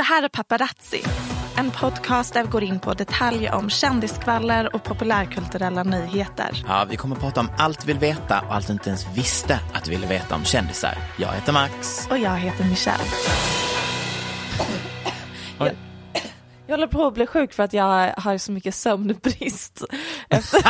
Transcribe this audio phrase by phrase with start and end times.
[0.00, 1.02] Det här är Paparazzi,
[1.56, 6.64] en podcast där vi går in på detaljer om kändiskvaller och populärkulturella nyheter.
[6.66, 9.06] Ja, vi kommer att prata om allt vi vill veta och allt du inte ens
[9.16, 10.94] visste att du ville veta om kändisar.
[11.18, 12.08] Jag heter Max.
[12.10, 13.04] Och jag heter Michelle.
[15.58, 15.70] Jag,
[16.66, 19.84] jag håller på att bli sjuk för att jag har så mycket sömnbrist.
[20.28, 20.62] Efter,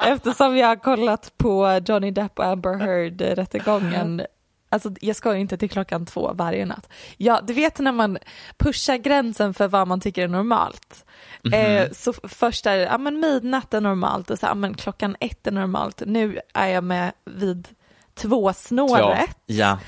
[0.00, 4.26] eftersom jag har kollat på Johnny Depp och Amber Heard-rättegången
[4.72, 6.88] Alltså jag ska ju inte till klockan två varje natt.
[7.16, 8.18] Ja, du vet när man
[8.56, 11.04] pushar gränsen för vad man tycker är normalt.
[11.52, 15.16] eh, så först är det, ja men midnatt är normalt och så, ja men klockan
[15.20, 16.02] ett är normalt.
[16.06, 17.68] Nu är jag med vid
[18.14, 19.36] två snåret.
[19.46, 19.78] Ja.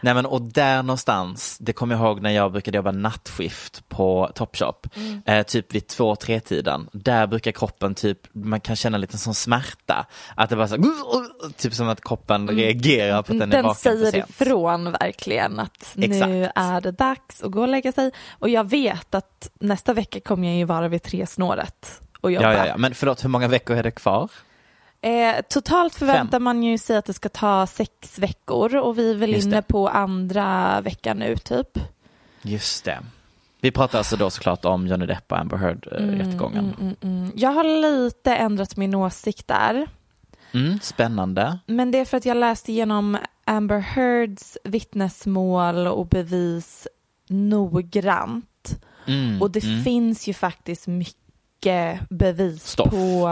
[0.00, 4.30] Nej men och där någonstans, det kommer jag ihåg när jag brukade jobba nattskift på
[4.34, 5.22] Topshop, Mm.
[5.26, 6.88] eh, typ vid två, tre tiden.
[6.92, 10.06] Där brukar kroppen typ, man kan känna lite sån smärta.
[10.34, 10.76] Att det bara så,
[11.56, 15.58] typ som att kroppen reagerar på att den, är Den vaken för säger ifrån verkligen
[15.60, 16.58] att nu Exakt.
[16.58, 18.10] är det dags att gå och lägga sig.
[18.30, 22.52] Och jag vet att nästa vecka kommer jag ju vara vid tre snåret och jobba.
[22.52, 24.28] Ja, ja, ja, men förlåt, hur många veckor är det kvar?
[25.00, 26.42] Eh, totalt förväntar Fem.
[26.42, 29.56] man ju sig att det ska ta sex veckor och vi är väl Just inne
[29.56, 29.62] det.
[29.62, 31.78] på andra veckan nu typ.
[32.42, 32.98] Just det.
[33.60, 36.74] Vi pratar alltså då såklart om Johnny Depp och Amber Heard-rättegången.
[36.80, 37.32] Mm, mm.
[37.34, 39.88] Jag har lite ändrat min åsikt där.
[40.52, 41.58] Mm, spännande.
[41.66, 46.86] Men det är för att jag läste igenom Amber Heards vittnesmål och bevis
[47.28, 48.80] noggrant.
[49.06, 49.84] Mm, Och det mm.
[49.84, 52.90] finns ju faktiskt mycket bevis Stoff.
[52.90, 53.28] på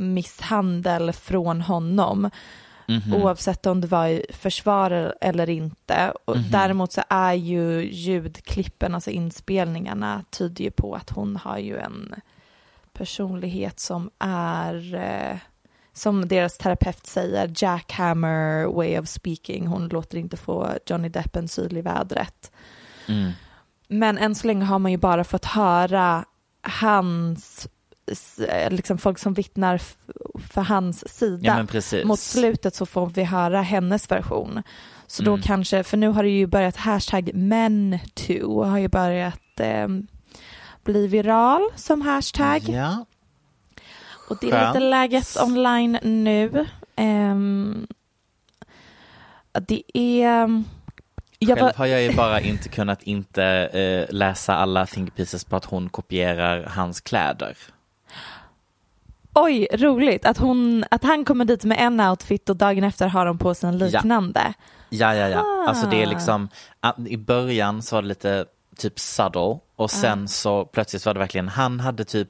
[0.00, 2.30] misshandel från honom.
[2.86, 3.14] Mhm.
[3.14, 6.12] Oavsett om det var försvar eller inte.
[6.24, 6.50] Och Mhm.
[6.50, 12.14] Däremot så är ju ljudklippen, alltså inspelningarna, tyder ju på att hon har ju en
[12.92, 15.36] personlighet som är, eh,
[15.92, 19.66] som deras terapeut säger, jackhammer way of speaking.
[19.66, 22.52] Hon låter inte få Johnny Depp en syl i vädret.
[23.08, 23.30] Mm.
[23.88, 26.24] Men än så länge har man ju bara fått höra
[26.62, 27.68] hans,
[28.70, 29.80] liksom folk som vittnar
[30.52, 31.40] för hans sida.
[31.42, 32.06] Ja men.
[32.08, 34.62] Mot slutet så får vi höra hennes version.
[35.06, 35.42] Så då Mm.
[35.42, 39.88] kanske, för nu har det ju börjat hashtag men2 har ju börjat eh,
[40.84, 42.62] bli viral som hashtag.
[42.68, 43.04] Ja.
[44.28, 46.66] Och det är lite läget online nu.
[46.96, 47.86] Ehm,
[49.68, 50.62] det är...
[51.38, 55.56] Jag Själv har jag ju bara inte kunnat inte eh, läsa alla think pieces på
[55.56, 57.56] att hon kopierar hans kläder.
[59.34, 63.26] Oj, roligt att, hon, att han kommer dit med en outfit och dagen efter har
[63.26, 64.54] de på sig en liknande.
[64.90, 65.64] Ja, ja, ja.
[65.68, 66.10] Alltså det är Ah.
[66.10, 66.48] liksom,
[66.80, 68.44] att i början så var det lite
[68.76, 72.28] typ subtle och sen så plötsligt var det verkligen, han hade typ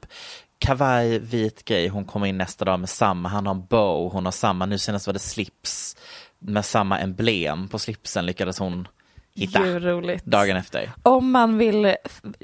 [0.59, 4.25] kavaj, vit grej, hon kommer in nästa dag med samma, han har en bow, hon
[4.25, 5.95] har samma, nu senast var det slips
[6.39, 8.87] med samma emblem på slipsen lyckades hon
[9.35, 9.59] hitta
[10.23, 10.91] dagen efter.
[11.03, 11.95] Om man vill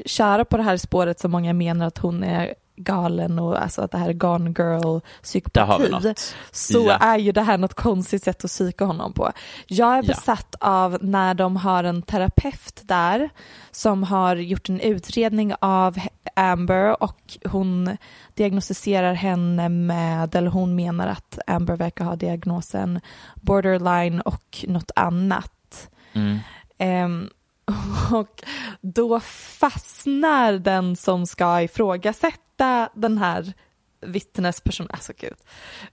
[0.06, 3.92] köra på det här spåret som många menar att hon är galen och alltså att
[3.92, 6.14] det här är gone girl psykopati
[6.52, 6.98] så Ja.
[6.98, 9.32] är ju det här något konstigt sätt att psyka honom på.
[9.68, 10.08] Jag är Ja.
[10.08, 13.30] besatt av när de har en terapeut där
[13.72, 15.98] som har gjort en utredning av
[16.36, 17.98] Amber och hon
[18.34, 23.00] diagnostiserar henne med, eller hon menar att Amber verkar ha diagnosen
[23.36, 25.90] borderline och något annat.
[26.14, 26.38] Mm.
[26.78, 27.30] Ehm,
[28.14, 28.44] och
[28.82, 29.20] då
[29.60, 33.54] fastnar den som ska ifrågasätta den här
[34.02, 35.36] vittnespersonen, alltså gud,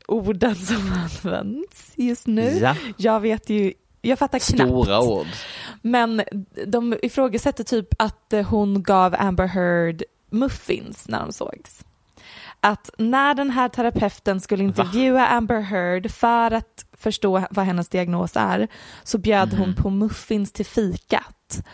[0.09, 2.59] orden som används just nu.
[2.63, 2.77] Ja.
[2.97, 4.71] Jag vet ju, jag fattar knappt.
[4.71, 5.27] Stora ord.
[5.83, 6.23] Men
[6.67, 11.85] de ifrågasätter typ att hon gav Amber Heard muffins när de sågs.
[12.65, 18.37] Att när den här terapeuten skulle intervjua Amber Heard för att förstå vad hennes diagnos
[18.37, 18.69] är
[19.03, 19.75] så bjöd hon Mhm.
[19.83, 21.65] på muffins till fikat.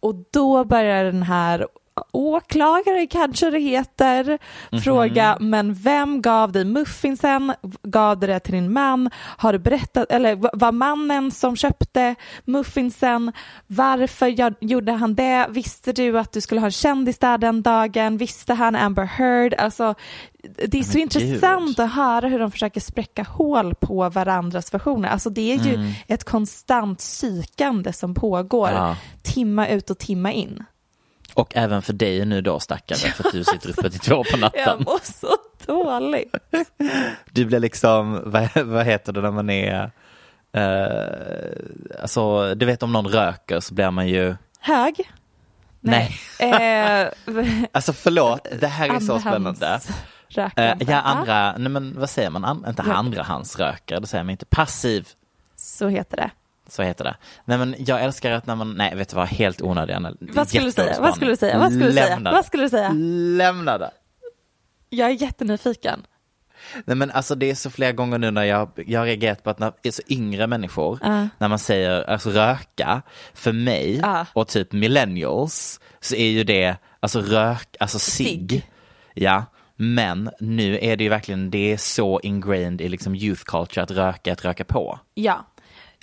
[0.00, 1.66] Och då börjar den här
[2.12, 4.38] åklagare kanske det heter,
[4.72, 4.80] Mhm.
[4.82, 7.52] fråga men vem gav dig muffinsen?
[7.82, 9.10] Gav du det till din man?
[9.16, 12.14] Har du berättat, eller var mannen som köpte
[12.44, 13.32] muffinsen?
[13.66, 14.26] Varför
[14.64, 15.46] gjorde han det?
[15.50, 18.16] Visste du att du skulle ha en kändis där den dagen?
[18.16, 19.54] Visste han Amber Heard?
[19.54, 19.94] Alltså,
[20.68, 25.08] det är så Men intressant att höra hur de försöker spräcka hål på varandras versioner.
[25.08, 25.92] Alltså det är ju Mm.
[26.06, 28.96] ett konstant psykande som pågår Ja.
[29.22, 30.64] timma ut och timma in.
[31.36, 34.30] Och även för dig nu då stackare, för att du sitter uppe till två på
[34.32, 34.82] Jag natten.
[34.86, 35.36] mår så
[35.66, 36.34] dåligt.
[37.32, 39.90] Du blir liksom, vad, vad heter det när man är,
[40.52, 45.10] eh, alltså du vet om någon röker så blir man ju, Hög?
[45.80, 47.08] nej, Eh,
[47.72, 49.66] alltså förlåt, det här är så spännande.
[49.74, 49.80] Eh,
[50.28, 50.84] Rökande.
[50.88, 52.92] ja, andra, nej men vad säger man, An, inte Ja.
[52.94, 55.08] andrahandsrökare, det säger man inte, passiv,
[55.56, 56.30] Så heter det.
[56.68, 57.16] Så heter det.
[57.44, 60.12] Nej men jag älskar att när man, nej vet du vad, helt onödiga.
[60.20, 61.00] Vad skulle du säga?
[61.00, 61.58] Vad skulle du säga?
[61.58, 62.08] Vad skulle du säga?
[62.08, 62.46] Lämna Vad det.
[62.46, 62.90] skulle du säga?
[63.36, 63.90] Lämna det.
[64.90, 66.06] Jag är jättenyfiken.
[66.84, 69.50] Nej men alltså det är så flera gånger nu när jag, jag har reagerat på
[69.50, 71.28] att när så yngre människor, Ja.
[71.38, 73.02] när man säger alltså röka,
[73.34, 74.26] för mig Ja.
[74.32, 78.70] och typ millennials så är ju det alltså rök, alltså cigg.
[79.14, 79.44] Ja,
[79.76, 83.90] men nu är det ju verkligen, det är så ingrained i liksom youth culture att
[83.90, 84.98] röka, att röka på.
[85.14, 85.46] Ja.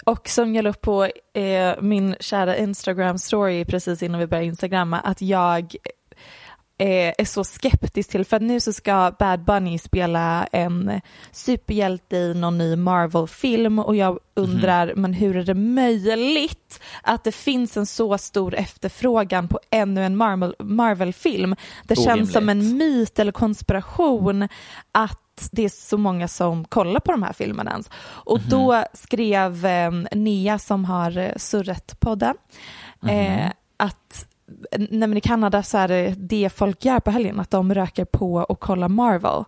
[0.03, 4.47] Och som jag la upp på eh, min kära Instagram story precis innan vi började
[4.47, 5.75] instagramma att jag
[6.77, 11.01] eh, är så skeptisk till för att nu så ska Bad Bunny spela en
[11.31, 13.79] superhjälte i någon ny Marvel-film.
[13.79, 19.47] Och jag undrar men hur är det möjligt att det finns en så stor efterfrågan
[19.47, 21.55] på ännu en Marvel- Marvel-film?
[21.83, 24.47] Det känns som en myt eller konspiration
[24.91, 27.89] att det är så många som kollar på de här filmerna ens.
[28.03, 32.35] Och då skrev eh, Nia som har eh, Surret-podden
[33.07, 34.27] eh, att
[34.77, 38.33] nej i Kanada så är det det folk gör på helgen, att de röker på
[38.35, 39.44] och kollar Marvel.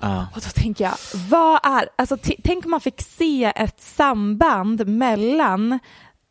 [0.00, 0.26] Ja.
[0.34, 0.94] Och då tänker jag,
[1.28, 5.78] vad är, alltså tänk om man fick se ett samband mellan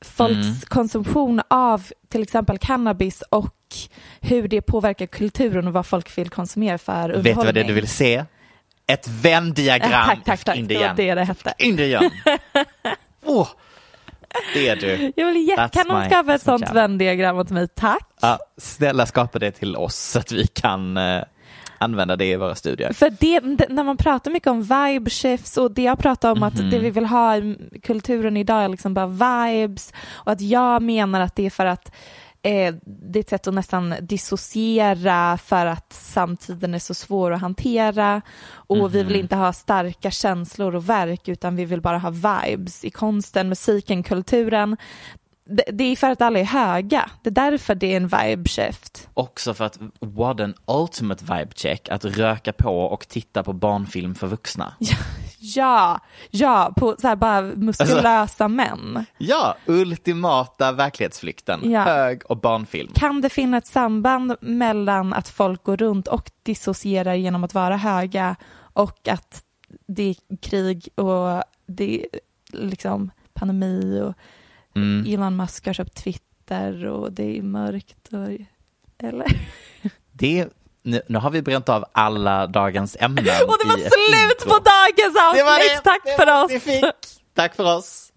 [0.05, 3.55] folks konsumtion av till exempel cannabis och
[4.21, 7.23] hur det påverkar kulturen och vad folk vill konsumera för underhållning.
[7.23, 8.25] Vet du vad det är du vill se?
[8.87, 10.57] Ett Venn-diagram Ja, tack, tack, tack.
[10.57, 11.53] in Det var det det hette.
[11.57, 12.09] In the gun.
[13.25, 13.47] Åh,
[14.53, 15.13] det är du.
[15.15, 16.73] Jag vill That's kan någon skapa ett sånt jam.
[16.73, 17.67] Venn-diagram åt mig?
[17.67, 18.07] Tack.
[18.21, 21.23] Ja, snälla skapa det till oss så att vi kan eh,
[21.77, 22.93] använda det i våra studier.
[22.93, 26.43] För det, när man pratar mycket om vibe shifts och det jag pratar om Mhm.
[26.47, 30.81] att det vi vill ha i kulturen idag är liksom bara vibes och att jag
[30.81, 31.91] menar att det är för att
[32.43, 37.41] eh, det är ett sätt att nästan dissociera för att samtiden är så svår att
[37.41, 39.21] hantera och vi vill Mhm.
[39.21, 44.03] inte ha starka känslor och verk utan vi vill bara ha vibes i konsten, musiken,
[44.03, 44.77] kulturen.
[45.49, 47.09] Det, det är för att alla är höga.
[47.23, 49.09] Det är därför det är en vibe shift.
[49.13, 54.15] Också för att what an ultimate vibe check att röka på och titta på barnfilm
[54.15, 54.73] för vuxna.
[54.79, 54.95] Ja,
[56.31, 59.05] ja, på så här bara muskulösa Alltså- män.
[59.17, 61.71] Ja, ultimata verklighetsflykten.
[61.71, 61.81] Ja.
[61.81, 62.91] Hög och barnfilm.
[62.95, 67.77] Kan det finnas ett samband mellan att folk går runt och dissocierar genom att vara
[67.77, 69.43] höga och att
[69.87, 72.07] det är krig och det är
[72.51, 74.13] liksom pandemi och
[74.75, 75.05] Mm.
[75.13, 78.27] Elon Musk har köpt Twitter och det är mörkt och,
[79.07, 79.27] eller?
[80.11, 80.47] Det,
[80.87, 84.49] nu, nu har vi bränt av alla dagens ämnen Och det var slut intro.
[84.49, 85.71] på dagens Det var avsnitt!
[85.75, 85.81] det.
[85.83, 86.63] Tack Det för oss!
[86.63, 87.33] fick.
[87.35, 88.11] Tack för oss.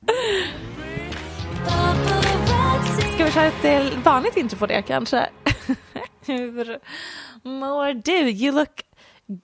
[3.14, 5.26] Ska vi köra ett vanligt intro på det kanske?
[6.26, 6.78] Hur
[7.42, 8.12] mår du?
[8.30, 8.80] You look,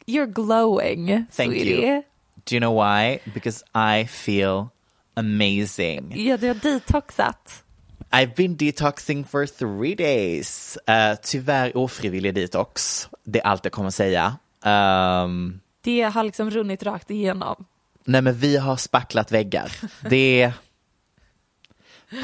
[0.06, 1.06] you're glowing,
[1.36, 1.86] Thank sweetie.
[1.86, 2.02] you.
[2.44, 3.18] Do you know why?
[3.34, 4.66] Because I feel
[5.16, 6.12] amazing.
[6.26, 7.62] Ja, du har detoxat.
[8.16, 10.78] I've been detoxing for three days.
[10.90, 13.08] Uh, tyvärr ofrivillig detox.
[13.24, 14.36] Det är allt jag kommer säga.
[14.64, 17.64] Um, Det har liksom runnit rakt igenom.
[18.04, 19.72] nej men vi har spacklat väggar.
[20.10, 20.52] Det är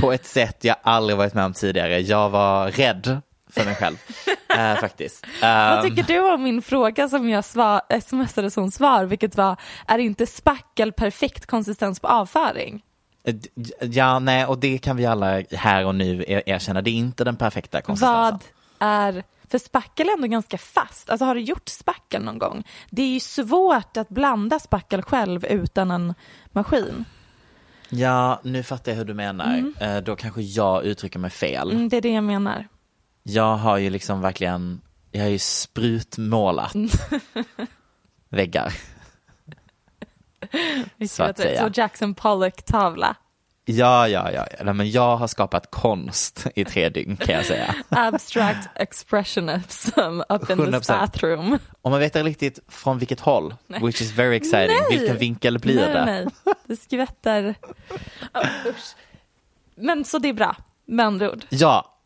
[0.01, 2.01] på ett sätt jag aldrig varit med om tidigare.
[2.01, 3.21] Jag var rädd
[3.51, 3.97] för mig själv.
[4.59, 5.27] eh, faktiskt.
[5.43, 9.57] Vad Um, tycker du om min fråga som jag svar, smsade som svar, vilket var,
[9.87, 12.83] är inte spackel perfekt konsistens på avföring?
[13.25, 13.35] Eh,
[13.81, 16.83] Ja, nej, och det kan vi alla här och nu er- erkänna.
[16.83, 18.39] Det är inte den perfekta konsistensen.
[18.79, 21.11] Vad är, för spackel är ändå ganska fast.
[21.11, 22.65] Alltså har du gjort spackel någon gång?
[22.91, 26.15] Det är ju svårt att blanda spackel själv utan en
[26.53, 27.05] maskin.
[27.89, 29.73] Ja, nu fattar jag hur du menar.
[29.81, 31.71] Eh, Då kanske jag uttrycker mig fel.
[31.71, 32.69] Mm, det är det jag menar.
[33.23, 36.73] Jag har ju liksom verkligen, jag har ju sprutmålat
[38.29, 38.73] väggar.
[41.09, 41.61] Så att säga.
[41.61, 43.17] Så Jackson Pollock-tavla.
[43.65, 44.47] Ja, ja, ja.
[44.65, 47.75] Nej, men jag har skapat konst i tre dygn kan jag säga.
[47.89, 50.89] Abstract expressionism up in this 100%.
[50.89, 51.59] bathroom.
[51.83, 54.77] Och man vet inte riktigt från vilket håll, which is very exciting.
[54.91, 54.99] Nej.
[54.99, 56.05] Vilken vinkel blir nej, det?
[56.05, 56.27] Nej,
[56.67, 57.55] det skvätter.
[58.35, 58.97] Oh, usch.
[59.75, 60.57] Men så det är bra,
[60.87, 61.45] med andra ord.
[61.49, 61.99] Ja,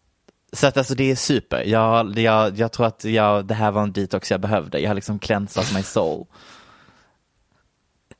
[0.52, 1.64] så att alltså det är super.
[1.64, 4.78] Jag, jag, jag tror att jag, det här var en detox jag behövde.
[4.78, 6.26] Jag har liksom cleansat my soul.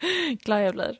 [0.44, 0.96] Glad jag blir.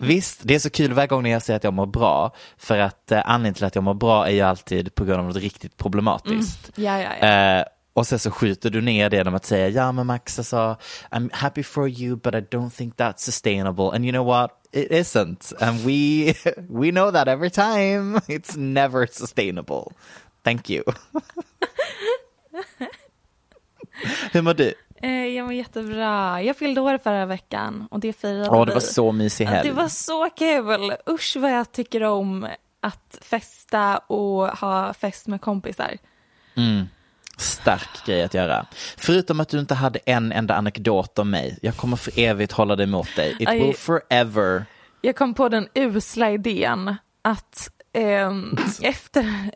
[0.00, 2.34] Visst, det är så kul varje gång när jag säger att jag mår bra.
[2.56, 5.26] För att eh, anledningen till att jag mår bra är ju alltid på grund av
[5.26, 6.70] något riktigt problematiskt.
[6.74, 7.26] Ja, ja, ja.
[7.26, 10.76] Eh, och sen så skjuter du ner det genom att säga ja men Max alltså
[11.10, 14.90] I'm happy for you but I don't think that's sustainable and you know what it
[14.90, 16.34] isn't and we
[16.80, 19.92] we know that every time it's never sustainable.
[20.44, 20.82] Thank you.
[24.32, 24.74] Hur mår du?
[25.04, 26.42] Eh, jag mår jättebra.
[26.42, 28.74] Jag fyllde år förra veckan och det firade Ja, det vi.
[28.74, 29.68] var så mysig helg.
[29.68, 30.94] Det var så kul.
[31.10, 32.46] Usch vad jag tycker om
[32.80, 35.96] att festa och ha fest med kompisar.
[37.38, 38.66] Stark grej att göra.
[38.96, 41.58] Förutom att du inte hade en enda anekdot om mig.
[41.62, 43.36] Jag kommer för evigt hålla det emot dig.
[43.40, 44.64] It will forever.
[45.00, 49.50] Jag kom på den usla idén att ehm, efter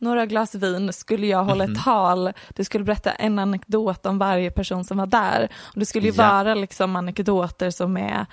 [0.00, 1.72] några glas vin skulle jag hålla Mhm.
[1.76, 2.32] ett tal.
[2.54, 5.48] Du skulle berätta en anekdot om varje person som var där.
[5.74, 6.28] Och det skulle ju Ja.
[6.30, 8.26] vara liksom anekdoter som är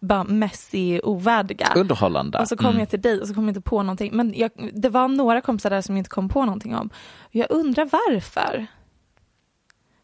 [0.00, 1.68] bara messy, ovärdiga.
[1.76, 2.38] Underhållande.
[2.38, 2.78] Och så kom Mm.
[2.78, 4.16] jag till dig och så kom jag inte på någonting.
[4.16, 6.90] Men jag, det var några kompisar där som jag inte kom på någonting om.
[7.30, 8.66] Jag undrar varför.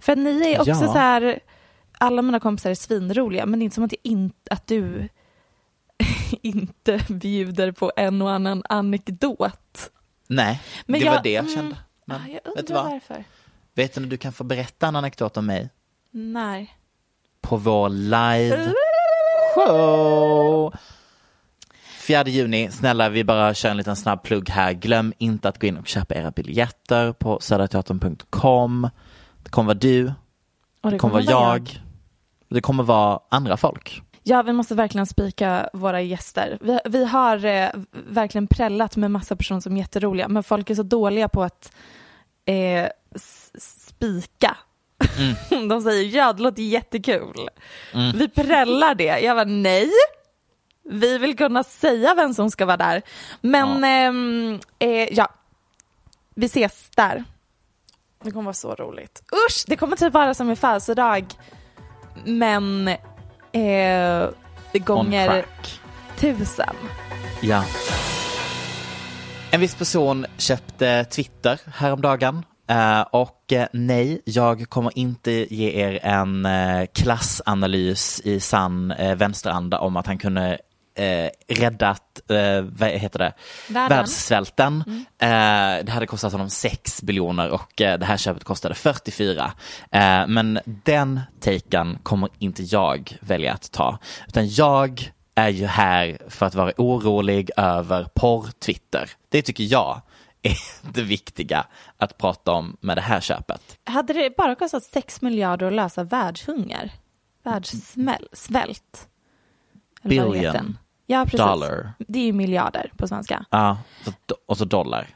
[0.00, 0.76] För att ni är också Ja.
[0.76, 1.38] så här,
[1.98, 5.08] alla mina kompisar är svinroliga, men det är inte som att, jag inte, att du
[6.42, 9.90] inte bjuder på en och annan anekdot.
[10.26, 11.76] Nej, Men det jag- var det jag mm, kände.
[12.04, 12.92] Men, Ja, jag vet du undrar vad?
[12.92, 13.24] varför.
[13.74, 15.68] Vet du när du kan få berätta en anekdot om mig?
[16.10, 16.76] Nej.
[17.40, 18.72] På vår live
[19.54, 20.74] show.
[22.06, 24.72] 4 juni, snälla vi bara kör en liten snabb plugg här.
[24.72, 28.90] Glöm inte att gå in och köpa era biljetter på söderteatern.com.
[29.42, 30.12] Det kommer vara du,
[30.82, 31.82] Och det kommer vara jag,
[32.48, 34.02] det kommer vara andra folk.
[34.28, 36.58] Ja, vi måste verkligen spika våra gäster.
[36.60, 40.74] Vi, vi har eh, verkligen prällat med massa personer som är jätteroliga, men folk är
[40.74, 41.72] så dåliga på att
[42.44, 42.88] eh,
[43.58, 44.56] spika.
[45.68, 47.48] De säger ja, det låter jättekul.
[48.14, 49.20] Vi prällar det.
[49.20, 49.90] Jag var nej.
[50.84, 53.02] Vi vill kunna säga vem som ska vara där.
[53.40, 55.28] Men ehm, eh, ja,
[56.34, 57.24] vi ses där.
[58.22, 59.22] Det kommer vara så roligt.
[59.48, 61.24] Usch, det kommer typ vara som min födelsedag.
[62.24, 62.90] Men
[63.56, 64.28] eh,
[64.72, 65.44] gånger
[66.16, 66.74] tusen.
[67.40, 67.64] Ja.
[69.50, 72.44] En viss person köpte Twitter häromdagen.
[72.68, 79.14] Eh, och eh, nej, jag kommer inte ge er en eh, klassanalys i sann uh,
[79.14, 80.58] vänsteranda om att han kunde
[81.48, 83.32] räddat, uh, vad heter det,
[83.68, 83.96] Världen.
[83.98, 84.84] världssvälten.
[85.18, 89.52] Eh, det hade kostat honom 6 biljoner och eh, det här köpet kostade 44.
[89.90, 96.18] Eh, men den taken kommer inte jag välja att ta, utan jag är ju här
[96.28, 99.10] för att vara orolig över porr-Twitter.
[99.28, 100.00] Det tycker jag
[100.42, 100.56] är
[100.92, 101.66] det viktiga
[101.96, 103.78] att prata om med det här köpet.
[103.84, 106.92] Hade det bara kostat 6 miljarder att lösa världshunger?
[107.42, 109.08] Världssvält?
[110.02, 110.78] Billion.
[111.06, 111.40] Ja, precis.
[111.40, 111.92] dollar.
[111.98, 113.44] Det är ju miljarder på svenska.
[113.50, 113.78] Ja,
[114.46, 115.06] och så dollar.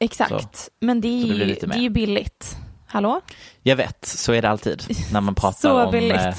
[0.00, 0.56] Exakt.
[0.56, 0.70] Så.
[0.80, 2.56] Men det är, det det är ju billigt.
[2.86, 3.20] Hallå?
[3.62, 6.34] Jag vet, så är det alltid när man pratar om, eh,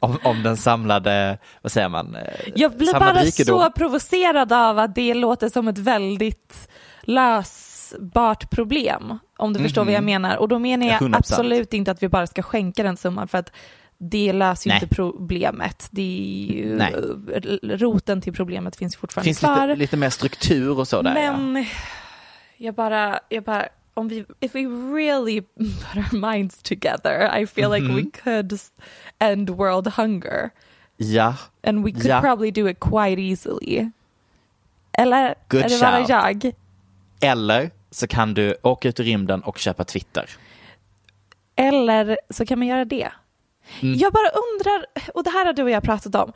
[0.00, 2.16] om, om den samlade, vad säger man?
[2.16, 2.22] eh,
[2.54, 3.58] Jag blir bara rikedom.
[3.60, 6.68] så provocerad av att det låter som ett väldigt
[7.02, 9.18] lösbart problem.
[9.36, 10.36] Om du förstår vad jag menar.
[10.36, 11.16] Och då menar jag 100%.
[11.16, 13.52] absolut inte att vi bara ska skänka den summan för att
[13.98, 15.88] det löser ju inte problemet.
[15.90, 16.92] Det är ju, Nej.
[17.62, 19.66] roten till problemet finns fortfarande finns kvar.
[19.68, 21.16] lite, lite mer struktur och så där.
[21.22, 21.36] ja.
[21.36, 21.66] Men
[22.56, 24.60] jag bara, jag bara, om vi, if we
[24.96, 27.96] really put our minds together, I feel like Mhm.
[27.96, 28.72] we could s-
[29.18, 30.50] end world hunger.
[30.96, 31.34] Ja,
[31.66, 32.20] And we could Ja.
[32.20, 33.90] probably do it quite easily.
[34.92, 36.44] Eller Good är det bara shout.
[36.44, 36.52] jag?
[37.30, 40.30] eller så kan du åka ut i rymden och köpa Twitter.
[41.56, 43.08] Eller så kan man göra det.
[43.82, 43.98] Mm.
[43.98, 46.32] Jag bara undrar, och det här har du och jag pratat om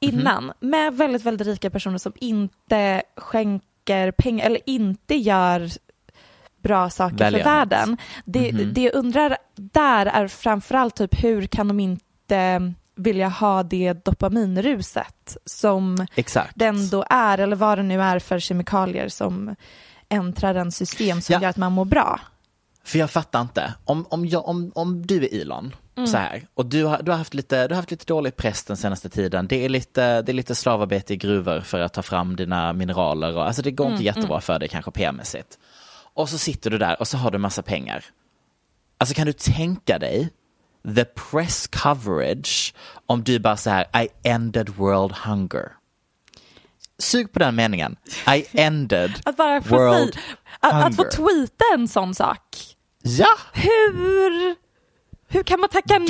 [0.00, 5.68] innan, med väldigt, väldigt rika personer som inte skänker pengar eller inte gör
[6.62, 7.44] bra saker Välgörenhet.
[7.44, 7.96] för världen.
[8.24, 8.74] Det, Mhm.
[8.74, 15.36] det jag undrar där är framförallt typ hur kan de inte vilja ha det dopaminruset
[15.44, 16.52] som Exakt.
[16.54, 19.56] den då är, eller vad det nu är för kemikalier som
[20.08, 21.40] äntrar en system som Ja.
[21.42, 22.20] gör att man mår bra.
[22.84, 25.74] För jag fattar inte, om, om, jag, om, om du är Elon,
[26.06, 28.64] så här, och du har, du, har haft lite, du har haft lite dålig press
[28.64, 32.02] den senaste tiden, det är, lite, det är lite slavarbete i gruvor för att ta
[32.02, 35.58] fram dina mineraler, och, alltså det går inte jättebra för dig kanske PR-mässigt.
[36.14, 38.04] Och så sitter du där och så har du massa pengar.
[38.98, 40.30] Alltså kan du tänka dig
[40.96, 42.74] the press coverage
[43.06, 45.72] om du bara så här, I ended world hunger.
[46.98, 47.96] Sug på den meningen.
[48.36, 50.16] I ended Att bara få, world
[50.60, 51.10] att, att få hunger.
[51.10, 52.71] tweeta en sån sak.
[53.02, 53.26] Ja!
[53.52, 54.54] Hur,
[55.28, 56.06] hur kan man tacka nej?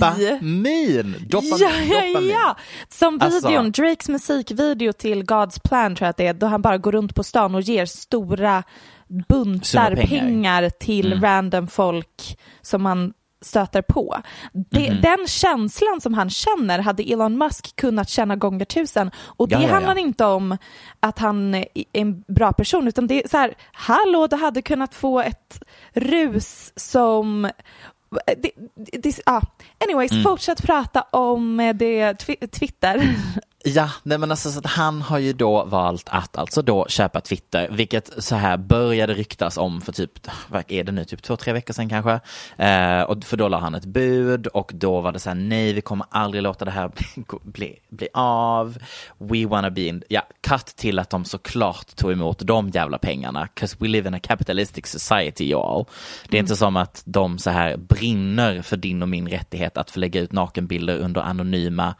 [0.00, 1.16] Dopamin!
[1.28, 1.58] Dopamin!
[1.60, 2.30] Ja, ja, dopamin.
[2.30, 2.56] ja.
[2.88, 6.62] Som Alltså- videon, Drakes musikvideo till God's Plan tror jag att det är, då han
[6.62, 8.62] bara går runt på stan och ger stora
[9.28, 10.06] buntar pengar.
[10.06, 10.70] pengar.
[10.70, 11.24] till Mm.
[11.24, 13.12] random folk som man
[13.44, 14.16] stöter på.
[14.52, 15.00] Det, Mhm.
[15.00, 19.10] Den känslan som han känner hade Elon Musk kunnat känna gånger tusen.
[19.26, 19.74] Och det Ja, ja, ja.
[19.74, 20.56] handlar inte om
[21.00, 24.94] att han är en bra person, utan det är så här, hallå, du hade kunnat
[24.94, 27.50] få ett rus som
[28.26, 29.40] det, det, det, ah.
[29.88, 30.22] Anyways, Mm.
[30.24, 33.14] fortsätt prata om eh, det twi- Twitter.
[33.66, 37.20] Ja, nej men alltså så att han har ju då valt att alltså då köpa
[37.20, 40.10] Twitter, vilket så här började ryktas om för typ,
[40.48, 42.20] vad är det nu, typ två, tre veckor sedan kanske.
[42.64, 45.72] Eh, och för då la han ett bud och då var det så här, nej
[45.72, 48.78] vi kommer aldrig låta det här bli, bli, bli av.
[49.18, 53.48] We wanna be in, ja, cut till att de såklart tog emot de jävla pengarna,
[53.54, 55.86] 'cause we live in a capitalistic society y'all.
[56.28, 59.90] Det är inte som att de så här brinner för din och min rättighet att
[59.90, 61.94] få lägga ut nakenbilder under anonyma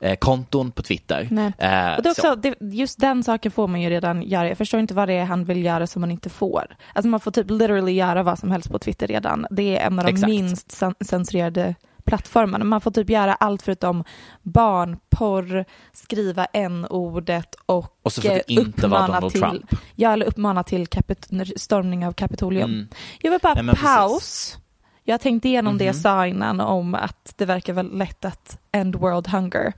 [0.00, 1.28] eh, konton på Twitter.
[1.30, 1.52] Nej.
[1.58, 4.48] Eh, Och det också, det, just den saken får man ju redan göra.
[4.48, 6.76] Jag förstår inte vad det är han vill göra som man inte får.
[6.92, 9.46] Alltså man får typ literally göra vad som helst på Twitter redan.
[9.50, 10.30] Det är en av de Exakt.
[10.30, 12.64] minst cen- censurerade plattformarna.
[12.64, 14.04] Man får typ göra allt förutom
[14.42, 19.64] barnporr, skriva n-ordet och, Och så får det eh, inte vara Donald till, Trump.
[19.94, 22.70] Ja, eller uppmana till kapit- stormning av Kapitolium.
[22.70, 22.88] Mm.
[23.20, 24.58] Jag vill bara Nej, men precis.
[25.06, 25.12] Mhm.
[25.12, 28.94] Jag tänkte igenom det jag sa innan om att det verkar väl lätt att end
[28.96, 29.72] world hunger.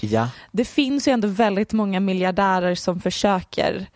[0.00, 3.86] Ja, Det finns ju ändå väldigt många miljardärer som försöker.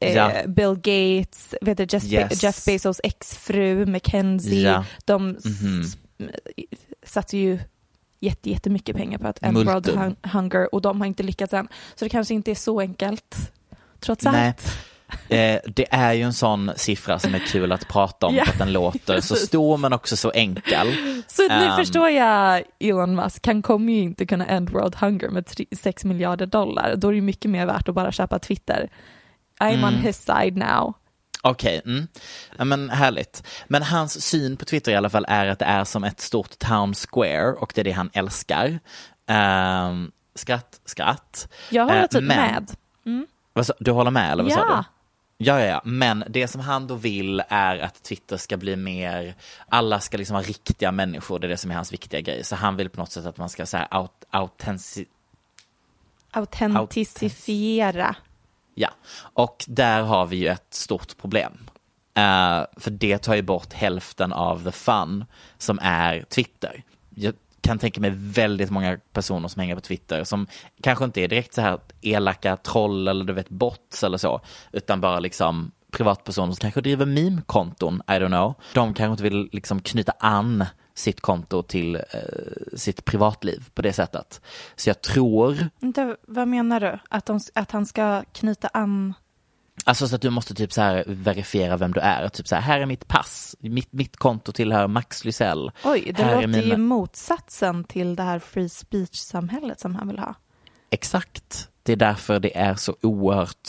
[0.00, 0.32] Eh, Ja.
[0.46, 2.42] Bill Gates, vet du, Jeff, Yes.
[2.42, 4.60] Jeff Bezos exfru, Mackenzie.
[4.70, 4.84] Ja.
[5.04, 5.80] De Mhm.
[5.80, 5.96] s-
[7.06, 7.58] satsar ju
[8.20, 9.98] jätte, jättemycket pengar på att end world Multum.
[9.98, 11.68] hun- hunger och de har inte lyckats än.
[11.94, 13.52] Så det kanske inte är så enkelt.
[14.00, 14.48] Trots Nej.
[14.48, 14.66] allt.
[15.28, 18.58] Eh, det är ju en sån siffra som är kul att prata om för att
[18.58, 20.94] den låter så stor men också så enkel.
[21.26, 21.76] Så nu Ehm.
[21.76, 25.44] förstår jag Elon Musk, han kommer ju inte kunna end world hunger med
[25.76, 26.94] 6 miljarder dollar.
[26.96, 28.88] Då är det ju mycket mer värt att bara köpa Twitter.
[29.60, 29.84] I'm Mm.
[29.84, 30.94] on his side now.
[31.44, 32.06] Okej, mm.
[32.58, 33.46] ja, men härligt.
[33.68, 36.58] Men hans syn på Twitter i alla fall är att det är som ett stort
[36.58, 38.78] town square och det är det han älskar.
[39.28, 41.48] Ehm, skratt, skratt.
[41.70, 42.66] Jag håller Eh, typ men-
[43.54, 43.66] med.
[43.66, 44.76] Sa- Du håller med eller vad sa Ja.
[44.76, 44.84] du?
[45.44, 49.34] Ja, ja, ja, men det som han då vill är att Twitter ska bli mer,
[49.68, 52.44] alla ska liksom vara riktiga människor, det är det som är hans viktiga grej.
[52.44, 55.06] Så han vill på något sätt att man ska säga aut, autensi,
[56.30, 58.16] Autenticifiera.
[58.74, 58.90] ja.
[59.16, 61.52] Och där har vi ju ett stort problem.
[62.14, 65.24] Eh, för det tar ju bort hälften av the fun
[65.58, 66.82] som är Twitter.
[67.14, 70.46] Jag kan tänka mig väldigt många personer som hänger på Twitter som
[70.82, 74.40] kanske inte är direkt så här elaka troll eller du vet bots eller så,
[74.72, 78.54] utan bara liksom privatpersoner som kanske driver meme-konton, I don't know.
[78.74, 82.02] De kanske inte vill liksom knyta an sitt konto till eh,
[82.76, 84.40] sitt privatliv på det sättet.
[84.76, 86.98] Så jag tror Inte, vad menar du?
[87.08, 89.14] Att, de, att han ska knyta an?
[89.84, 92.28] Alltså så att du måste typ så här verifiera vem du är.
[92.28, 93.56] Typ så här, här är mitt pass.
[93.60, 95.70] Mitt, mitt konto tillhör Max Lysell.
[95.84, 100.08] Oj, det Här är låter mina- ju motsatsen till det här free speech-samhället som han
[100.08, 100.34] vill ha.
[100.90, 101.68] Exakt.
[101.82, 103.68] Det är därför det är så oerhört...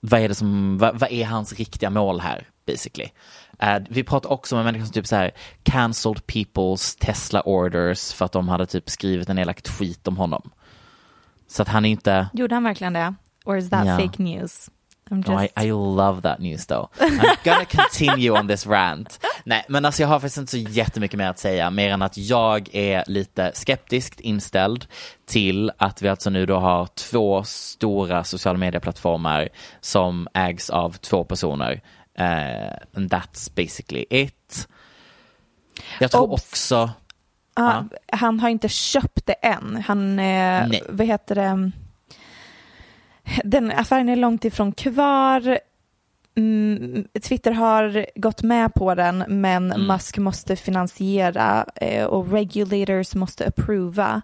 [0.00, 3.08] Vad är det som, vad, vad är hans riktiga mål här, basically?
[3.58, 5.30] Eh, vi pratar också med människor som typ så här
[5.62, 10.50] cancelled people's Tesla orders för att de hade typ skrivit en elak tweet om honom.
[11.48, 12.28] Så att han är inte...
[12.32, 13.14] Gjorde han verkligen det?
[13.44, 13.98] Or is that Ja.
[13.98, 14.70] fake news?
[15.10, 15.28] Just...
[15.28, 16.88] No, I, I love that news though.
[16.98, 19.20] I'm gonna continue on this rant.
[19.44, 22.16] Nej, men alltså jag har faktiskt inte så jättemycket mer att säga, mer än att
[22.16, 24.86] jag är lite skeptiskt inställd
[25.26, 29.48] till att vi alltså nu då har två stora sociala medieplattformar
[29.80, 31.80] som ägs av två personer.
[32.18, 34.68] Eh, and that's basically it.
[35.98, 36.32] Jag tror Obs.
[36.32, 36.90] också,
[37.54, 39.84] Ja, Han har inte köpt det än.
[39.86, 41.70] Han, eh, vad heter det,
[43.44, 45.58] den affären är långt ifrån kvar.
[46.36, 49.86] Mm, Twitter har gått med på den, men Mm.
[49.86, 54.22] Musk måste finansiera eh, och regulators måste approva.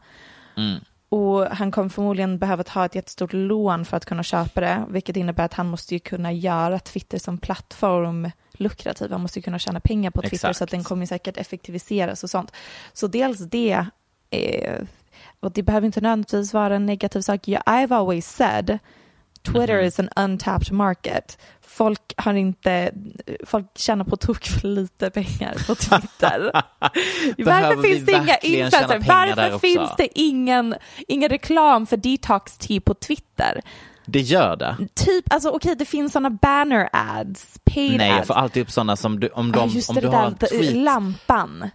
[0.56, 0.80] Mm.
[1.08, 5.16] Och han kommer förmodligen behöva ta ett jättestort lån för att kunna köpa det, vilket
[5.16, 9.10] innebär att han måste ju kunna göra Twitter som plattform lukrativ.
[9.10, 10.58] Han måste ju kunna tjäna pengar på Twitter Exakt.
[10.58, 12.52] så att den kommer säkert effektiviseras och sånt.
[12.92, 13.86] Så dels det,
[14.30, 14.82] eh,
[15.46, 17.48] och det behöver inte nödvändigtvis vara en negativ sak.
[17.48, 18.78] Jag- I've always said
[19.42, 19.84] Twitter Mhm.
[19.86, 21.38] is an untapped market.
[21.60, 22.92] Folk har inte,
[23.46, 26.50] folk tjänar på tok för lite pengar på Twitter.
[27.44, 29.06] Varför finns det inga influencers?
[29.08, 30.74] Varför finns det ingen,
[31.08, 33.60] ingen reklam för detox tea på Twitter?
[34.06, 34.76] Det gör det.
[34.94, 38.26] Typ, alltså okej det finns sådana banner ads, paid Nej, jag ads.
[38.26, 40.76] får alltid upp sådana som du, om, de, just om du har en tweet.
[40.76, 41.70] lampan.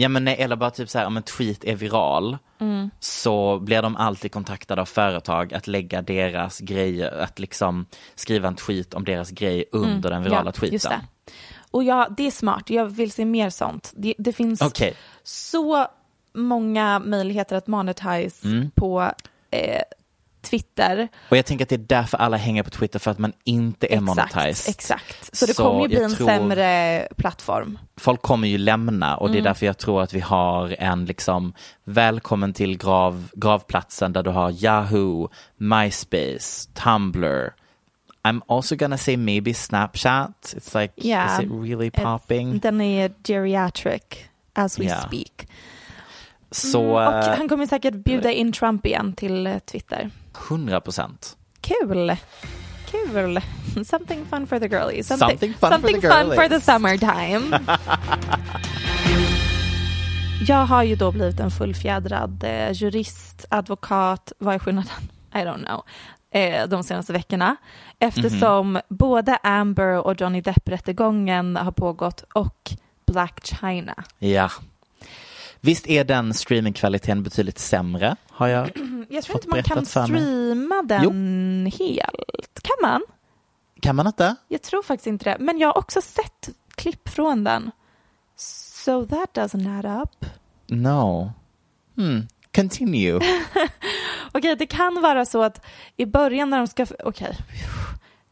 [0.00, 2.90] Ja men nej, eller bara typ så här om en tweet är viral Mm.
[3.00, 8.56] så blir de alltid kontaktade av företag att lägga deras grejer, att liksom skriva en
[8.56, 10.46] tweet om deras grej under den virala Mm.
[10.54, 10.90] ja, tweeten.
[11.26, 11.32] Det.
[11.70, 12.70] Och ja, det är smart.
[12.70, 13.92] Jag vill se mer sånt.
[13.96, 15.86] Det, det finns Okej, så
[16.34, 18.70] många möjligheter att monetize Mm.
[18.70, 19.12] på
[19.50, 19.82] eh,
[20.42, 21.08] Twitter.
[21.28, 23.94] och jag tänker att det är därför alla hänger på Twitter för att man inte
[23.94, 24.68] är monetized.
[24.74, 25.36] exakt.
[25.36, 27.78] Så det Så kommer ju bli en tror- sämre plattform.
[27.96, 29.44] Folk kommer ju lämna och det Mm.
[29.46, 31.52] är därför jag tror att vi har en liksom
[31.84, 37.52] välkommen till grav, gravplatsen där du har Yahoo, MySpace, Tumblr.
[38.22, 40.54] I'm also gonna say maybe Snapchat.
[40.56, 41.34] It's like, Yeah.
[41.40, 42.58] is it really popping?
[42.58, 44.02] Den är geriatric
[44.52, 44.96] as we Ja.
[45.00, 45.48] speak.
[46.50, 50.10] Så Och eh, han kommer säkert bjuda in Trump igen till eh, Twitter.
[50.48, 51.36] 100 procent.
[51.60, 52.16] Kul!
[52.90, 53.40] Kul!
[53.84, 55.06] Something fun for the girlies.
[55.06, 57.58] Something fun for something the fun for the summertime.
[60.46, 65.10] Jag har ju då blivit en fullfjädrad eh, jurist, advokat, vad är skillnaden?
[65.34, 65.82] I don't know.
[66.68, 67.56] De senaste veckorna.
[67.98, 68.82] Eftersom Mhm.
[68.88, 72.70] både Amber och Johnny Depp-rättegången har pågått och
[73.06, 73.94] Black China.
[74.18, 74.50] Ja.
[75.60, 78.16] Visst är den streamingkvaliteten betydligt sämre?
[78.28, 78.70] Har jag?
[79.08, 82.60] Jag tror Fått inte man kan streama den helt.
[82.62, 83.02] Kan man?
[83.80, 84.36] Kan man inte?
[84.48, 85.36] Jag tror faktiskt inte det.
[85.40, 87.70] Men jag har också sett klipp från den.
[88.36, 90.26] So that doesn't add up.
[90.66, 91.32] No.
[91.96, 92.26] Hmm.
[92.54, 93.20] Continue.
[94.32, 96.86] Okej, det kan vara så att i början när de ska...
[97.04, 97.36] Okej,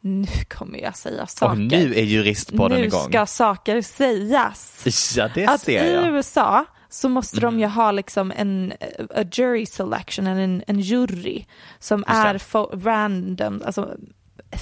[0.00, 1.52] nu kommer jag säga saker.
[1.52, 3.00] Och nu är juristpodden nu igång.
[3.00, 5.16] ska saker sägas.
[5.16, 6.06] Ja, det att ser i jag.
[6.06, 8.72] USA så måste de ju ha liksom en
[9.14, 11.44] a jury selection, en, en jury
[11.78, 13.96] som Just är fo- random, alltså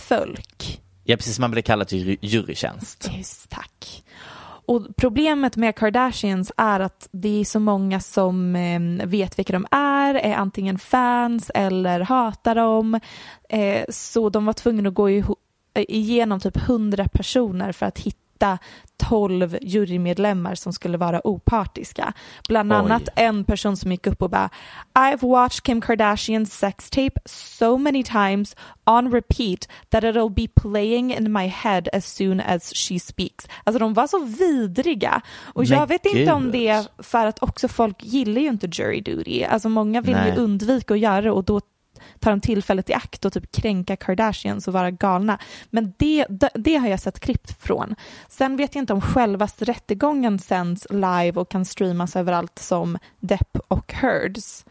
[0.09, 0.81] folk.
[1.05, 1.39] Ja, precis.
[1.39, 3.11] Man blir kallad till jury- jurytjänst.
[3.17, 4.05] Just tack.
[4.69, 9.67] Och problemet med Kardashians är att det är så många som eh, vet vilka de
[9.71, 13.01] är, är antingen fans eller hatar dem.
[13.49, 15.11] Eh, så de var tvungna att gå
[15.75, 18.19] igenom typ 100 personer för att hitta
[18.96, 22.12] 12 jurymedlemmar som skulle vara opartiska.
[22.49, 22.79] Bland Oj.
[22.79, 24.51] annat en person som gick upp och bara
[24.94, 31.14] I've watched Kim Kardashians sex tape so many times on repeat that it'll be playing
[31.14, 33.49] in my head as soon as she speaks.
[33.64, 35.20] Alltså de var så vidriga.
[35.55, 36.53] Och Men jag vet inte om gud.
[36.53, 39.44] det är för att också folk gillar ju inte jury duty.
[39.44, 40.31] Alltså många vill Nej.
[40.31, 41.61] ju undvika att göra det och då
[42.21, 45.39] tar de tillfället i akt och typ kränka Kardashians och vara galna.
[45.71, 47.95] Men det, det, det har jag sett klipp från.
[48.29, 53.59] Sen vet jag inte om självaste rättegången sänds live och kan streamas överallt som Depp
[53.69, 54.65] och Heards.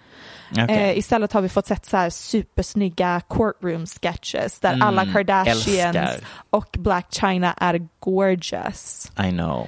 [0.52, 0.66] Okej.
[0.70, 5.96] Eh, istället har vi fått sett så här supersnygga courtroom sketches där Mm, alla Kardashians
[5.96, 6.28] älskar.
[6.50, 9.12] och Black China är gorgeous.
[9.28, 9.68] I know.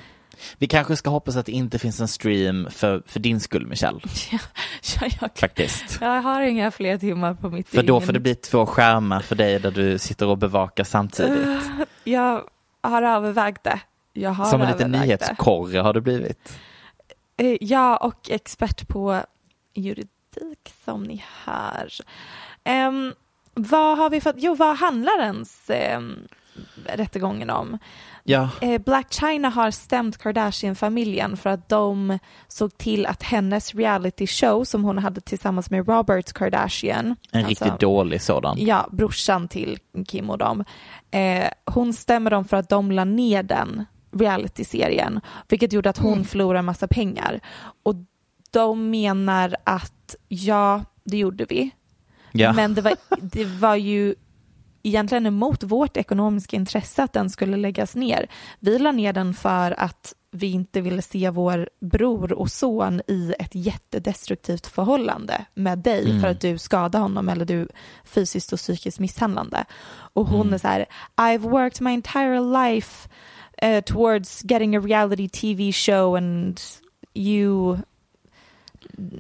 [0.58, 4.00] Vi kanske ska hoppas att det inte finns en stream för, för din skull, Michelle.
[5.02, 5.97] Ja, jag, Faktiskt.
[6.02, 9.36] jag har inga fler timmar på mitt För då får det bli två skärmar för
[9.36, 11.47] dig där du sitter och bevakar samtidigt.
[12.04, 12.43] Jag
[12.82, 13.80] har övervägt det.
[14.13, 16.60] Jag har Som en liten nyhetskorre har du blivit.
[17.38, 19.21] Eh, Ja, och expert på
[19.73, 21.89] juridik som ni hör.
[22.63, 23.13] Ehm,
[23.54, 24.36] vad har vi fått?
[24.38, 26.28] Jo, vad handlar ens um,
[26.86, 27.80] rättegången om?
[28.30, 34.28] Ja, Eh, Black China har stämt Kardashian-familjen för att de såg till att hennes reality
[34.28, 38.56] show som hon hade tillsammans med Robert Kardashian, en alltså- riktigt dålig sådan.
[38.60, 40.63] ja, brorsan till Kim och dem,
[41.12, 46.13] eh, hon stämmer dem för att de la ner den reality-serien, vilket gjorde att hon
[46.13, 46.26] Mm.
[46.26, 47.40] förlorade massa pengar.
[47.84, 47.96] Och
[48.52, 51.72] de menar att ja, det gjorde vi,
[52.32, 52.54] Ja.
[52.54, 54.16] men det var, det var ju
[54.88, 58.28] egentligen emot vårt ekonomiska intresse att den skulle läggas ner.
[58.60, 63.34] Vi la ner den för att vi inte ville se vår bror och son i
[63.39, 66.21] ett jättedestruktivt förhållande med dig Mm.
[66.21, 67.67] för att du skadade honom eller du
[68.06, 69.65] fysiskt och psykiskt misshandlande.
[70.13, 70.54] Och hon Mm.
[70.54, 73.10] är så här, I've worked my entire life
[73.63, 76.60] uh, towards getting a reality TV show and
[77.13, 77.78] you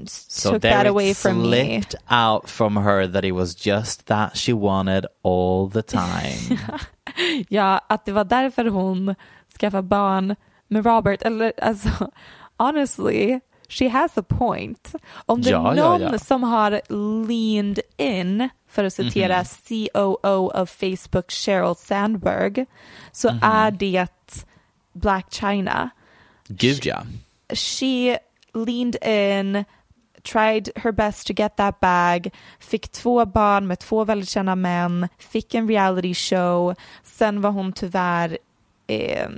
[0.07, 1.47] So took that away from me.
[1.81, 6.59] slipped out from her that it was just that she wanted all the time.
[7.49, 9.15] Ja, att det var därför hon
[9.59, 10.35] skaffade barn
[10.67, 11.21] med Robert.
[11.21, 11.89] Eller alltså,
[12.57, 14.95] honestly, she has a point.
[15.25, 16.19] Om det Ja, är ja, någon ja.
[16.19, 16.81] som har
[17.27, 19.87] leaned in, för att citera Mhm.
[19.93, 22.65] COO of Facebook, Sheryl Sandberg,
[23.11, 23.39] så Mhm.
[23.43, 24.07] är det
[24.93, 25.89] Black China.
[26.47, 27.01] Gud ja.
[27.53, 28.17] she
[28.65, 29.65] leaned in,
[30.23, 35.07] tried her best to get that bag, fick två barn med två väldigt kända män,
[35.17, 38.37] fick en reality show, sen var hon tyvärr
[38.87, 39.29] eh,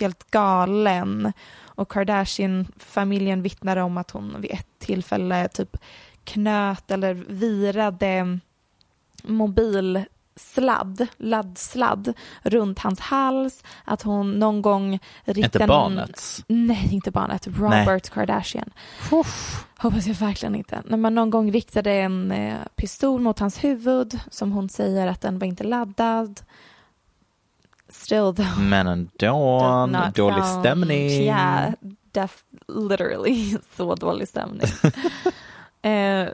[0.00, 1.32] helt galen.
[1.64, 5.76] Och Kardashian-familjen vittnade om att hon vid ett tillfälle typ
[6.24, 8.38] knöt eller virade
[9.22, 10.04] mobil
[10.36, 16.44] mobilsladd, laddsladd runt hans hals, att hon någon gång riktade Inte en- barnets.
[16.48, 17.46] Nej, inte barnet.
[17.46, 18.70] Robert Kardashian.
[19.78, 20.82] Hoppas jag verkligen inte.
[20.86, 25.20] När man någon gång riktade en eh, pistol mot hans huvud, som hon säger att
[25.20, 26.40] den var inte laddad.
[27.88, 28.60] Still though.
[28.60, 31.08] Men ändå, dålig sound- stämning.
[31.10, 31.72] Yeah,
[32.12, 34.66] def, literally så dålig stämning.
[35.82, 36.28] eh,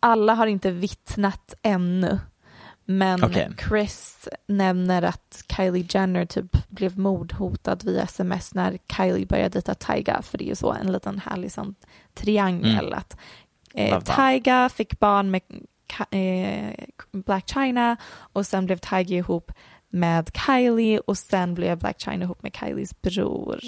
[0.00, 2.18] alla har inte vittnat ännu.
[2.90, 3.50] Men Okej.
[3.68, 10.22] Chris nämner att Kylie Jenner typ blev mordhotad via sms när Kylie började dejta Tyga.
[10.22, 11.74] För det är ju så en liten härlig sån
[12.14, 12.86] triangel.
[12.86, 12.98] Mm.
[12.98, 13.16] Att,
[13.74, 14.00] eh?
[14.00, 15.42] Tyga fick barn med
[16.10, 19.52] eh, Black China och sen blev Tyga ihop
[19.88, 23.60] med Kylie och sen blev Black China ihop med Kylies bror.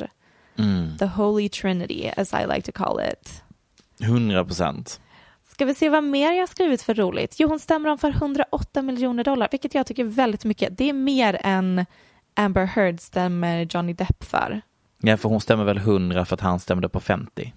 [0.59, 0.99] Mm.
[0.99, 3.43] The Holy Trinity as I like to call it.
[4.01, 5.01] 100 procent.
[5.63, 7.35] Ska vi se vad mer jag har skrivit för roligt?
[7.39, 10.79] Jo, hon stämmer om för 108 miljoner dollar, vilket jag tycker är väldigt mycket.
[10.79, 11.87] Det är mer än
[12.35, 14.61] Amber Heard stämmer Johnny Depp för.
[15.03, 17.53] Ja, för hon stämmer väl 100 för att han stämde på 50.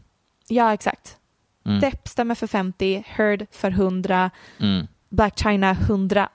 [0.48, 1.18] Ja, exakt.
[1.66, 1.80] Mm.
[1.80, 4.88] Depp stämmer för 50, Heard för 100, Mm.
[5.10, 6.30] Black China 108.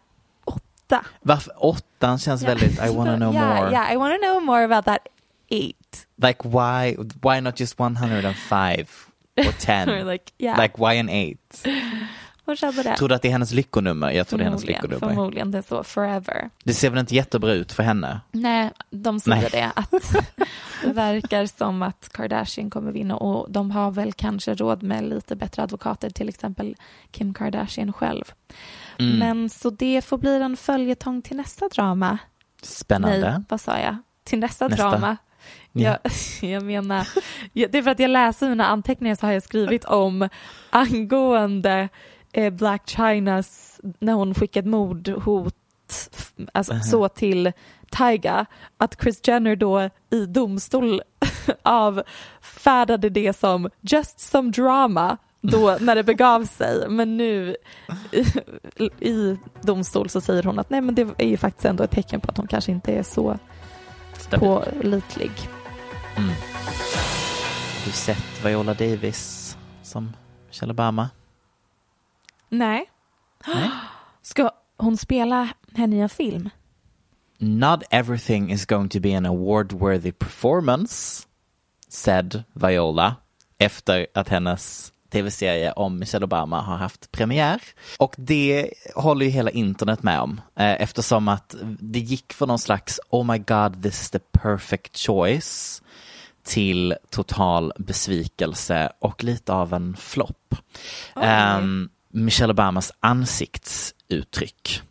[1.20, 3.70] Varför åttan känns väldigt I wanna know yeah, more.
[3.70, 5.06] Yeah, I wanna know more about that
[5.48, 6.06] eight.
[6.16, 8.86] Like why why not just 105
[9.48, 9.88] or 10?
[9.90, 10.62] Or like, yeah.
[10.62, 11.36] Like why an 8?
[12.44, 12.96] Hon kände det.
[12.96, 14.10] Tror du att det är hennes lyckonummer?
[14.10, 14.98] Jag tror det är hennes lyckonummer.
[15.08, 16.50] förmodligen det är så, forever.
[16.64, 18.20] Det ser väl inte jättebra ut för henne?
[18.32, 19.50] Nej, de säger Nej.
[19.52, 19.72] det.
[19.74, 19.90] Att
[20.82, 25.36] det verkar som att Kardashian kommer vinna och de har väl kanske råd med lite
[25.36, 26.76] bättre advokater, till exempel
[27.10, 28.24] Kim Kardashian själv.
[28.98, 29.18] Mm.
[29.18, 32.18] Men så det får bli en följetong till nästa drama.
[32.62, 33.30] Spännande.
[33.30, 33.96] Nej, vad sa jag?
[34.24, 34.90] Till nästa, Nästa.
[34.90, 35.16] drama.
[35.72, 35.98] Ja.
[36.02, 36.12] Jag,
[36.50, 37.08] jag menar,
[37.52, 40.28] det är för att jag läser mina anteckningar så har jag skrivit om
[40.70, 41.88] angående
[42.32, 45.54] eh, Black Chinas, när hon skickade mordhot,
[46.52, 46.82] alltså Aha.
[46.82, 47.52] så till
[47.90, 51.02] Tyga, att Chris Jenner då i domstol
[51.62, 56.88] avfärdade det som just some drama då när det begav sig.
[56.88, 57.56] Men nu
[58.76, 61.90] i, i domstol så säger hon att nej men det är ju faktiskt ändå ett
[61.90, 63.38] tecken på att hon kanske inte är så
[64.18, 64.48] Stabil.
[64.48, 65.30] pålitlig.
[66.20, 66.32] Mm.
[67.78, 71.10] Har du sett Viola Davis som Michelle Obama?
[72.48, 72.90] Nej.
[73.46, 73.70] Nej.
[74.22, 76.50] Ska hon spela henne i en film?
[77.38, 81.26] Not everything is going to be an award-worthy performance,
[81.88, 83.16] said Viola,
[83.58, 87.62] efter att hennes tv-serie om Michelle Obama har haft premiär.
[87.98, 92.58] Och det håller ju hela internet med om, eh, eftersom att det gick för någon
[92.58, 95.82] slags oh my god, this is the perfect choice
[96.42, 100.54] till total besvikelse och lite av en flopp.
[101.16, 104.82] Ehm, Michelle Obamas ansiktsuttryck.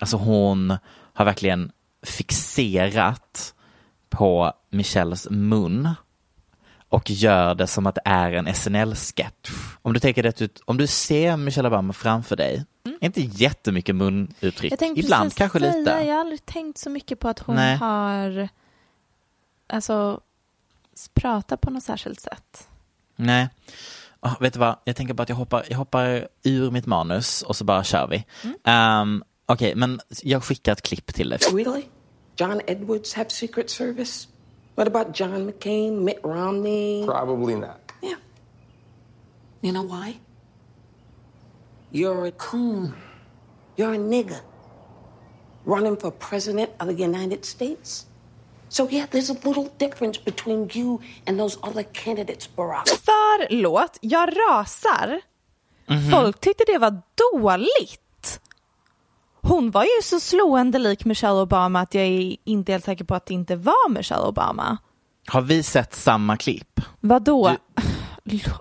[0.00, 0.76] Alltså hon
[1.12, 3.54] har verkligen fixerat
[4.10, 5.88] på Michelles mun
[6.88, 9.50] och gör det som att det är en SNL-sketch.
[9.82, 12.64] Om du tänker det ut, om du ser Michelle Obama framför dig,
[13.00, 14.96] inte jättemycket munuttryck, Mm.
[14.96, 15.90] Ibland kanske säga, lite.
[15.90, 17.76] Jag har aldrig tänkt så mycket på att hon Nej.
[17.76, 18.48] har
[19.68, 20.20] alltså
[21.14, 22.68] pratat på något särskilt sätt.
[23.16, 23.48] Nej.
[24.20, 27.42] Ah, vet du vad, jag tänker bara att jag hoppar, jag hoppar ur mitt manus
[27.42, 28.24] och så bara kör vi.
[28.70, 31.38] Um, Okej, men jag skickar ett klipp till dig.
[31.52, 31.84] Really?
[32.36, 34.28] John Edwards have Secret Service?
[34.74, 37.06] What about John McCain, Mitt Romney?
[37.06, 37.92] Probably not.
[38.02, 38.18] Yeah.
[39.60, 40.20] You know why?
[41.90, 42.92] You're a coon.
[43.76, 44.40] You're a nigger.
[45.66, 48.06] running for president of the United States.
[48.68, 52.88] So, yeah, there's a little difference between you and those other candidates, Barack.
[52.88, 55.20] Förlåt, jag rasar.
[56.12, 57.02] Folk tyckte det var
[57.32, 58.40] dåligt.
[59.42, 63.14] Hon var ju så slående lik Michelle Obama att jag är inte helt säker på
[63.14, 64.76] att det inte var Michelle Obama.
[65.26, 66.80] Har vi sett samma klipp?
[67.00, 67.56] Vadå?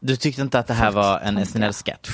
[0.02, 2.10] Du tyckte inte att det här var en SNL-sketch?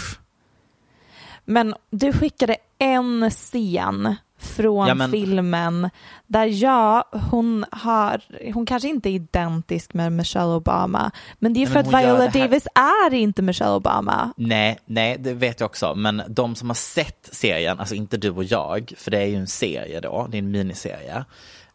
[1.45, 5.89] Men du skickade en scen från Ja, men- filmen
[6.27, 8.21] där ja, hon har,
[8.53, 12.67] hon kanske inte är identisk med Michelle Obama, men det är för att Viola Davis
[12.75, 14.33] är inte Michelle Obama.
[14.37, 15.95] Nej, nej, det vet jag också.
[15.95, 19.35] Men de som har sett serien, alltså inte du och jag, för det är ju
[19.35, 21.25] en serie då, det är en miniserie.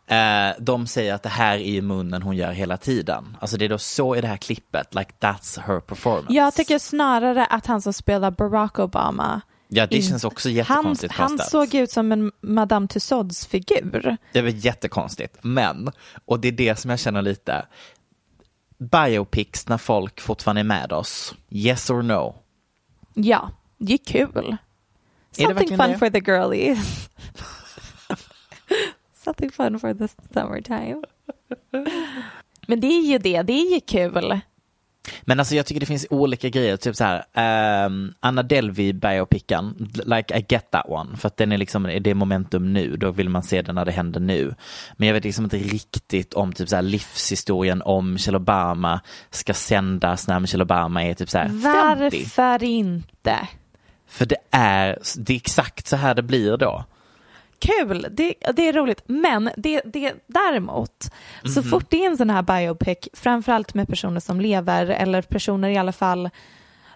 [0.09, 3.37] Eh, de säger att det här är ju munnen hon gör hela tiden.
[3.41, 6.33] Alltså det är då så i det här klippet, like that's her performance.
[6.33, 11.15] Jag tycker snarare att han som spelar Barack Obama Ja, det känns också han, jättekonstigt
[11.15, 11.51] han kastat.
[11.51, 14.17] såg ut som en Madame Tussauds figur.
[14.33, 15.37] Det var jättekonstigt.
[15.43, 15.91] Men,
[16.25, 17.67] och det är det som jag känner lite,
[18.79, 22.35] biopics när folk fortfarande är med oss, yes or no?
[23.15, 24.57] Ja, det är kul.
[25.31, 25.99] Something verkligen fun det?
[25.99, 27.09] for the girlies.
[29.25, 31.03] Something fun for the summertime.
[32.67, 34.41] Men det är ju det, det är ju kul.
[35.23, 39.91] Men alltså jag tycker det finns olika grejer, typ så här, ehm, Anna Delvey biopickan,
[40.05, 43.11] like I get that one, för att den är liksom, det är momentum nu, då
[43.11, 44.55] vill man se den när det händer nu.
[44.97, 49.55] Men jag vet liksom inte riktigt om typ så här livshistorien om Michelle Obama ska
[49.55, 51.61] sändas när Michelle Obama är typ så här 50.
[51.63, 53.49] Varför inte?
[54.09, 56.85] För det är, det är exakt så här det blir då.
[57.59, 59.03] Kul, det, det är roligt.
[59.07, 61.11] Men det, det, däremot,
[61.55, 61.71] så Mhm.
[61.71, 65.77] fort det är en sån här biopic, framförallt med personer som lever eller personer i
[65.77, 66.31] alla fall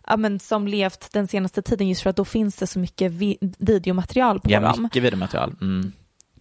[0.07, 3.13] ja, men som levt den senaste tiden just för att då finns det så mycket
[3.13, 4.83] vi, videomaterial på Ja, dem.
[4.83, 5.55] mycket videomaterial.
[5.61, 5.93] Mm.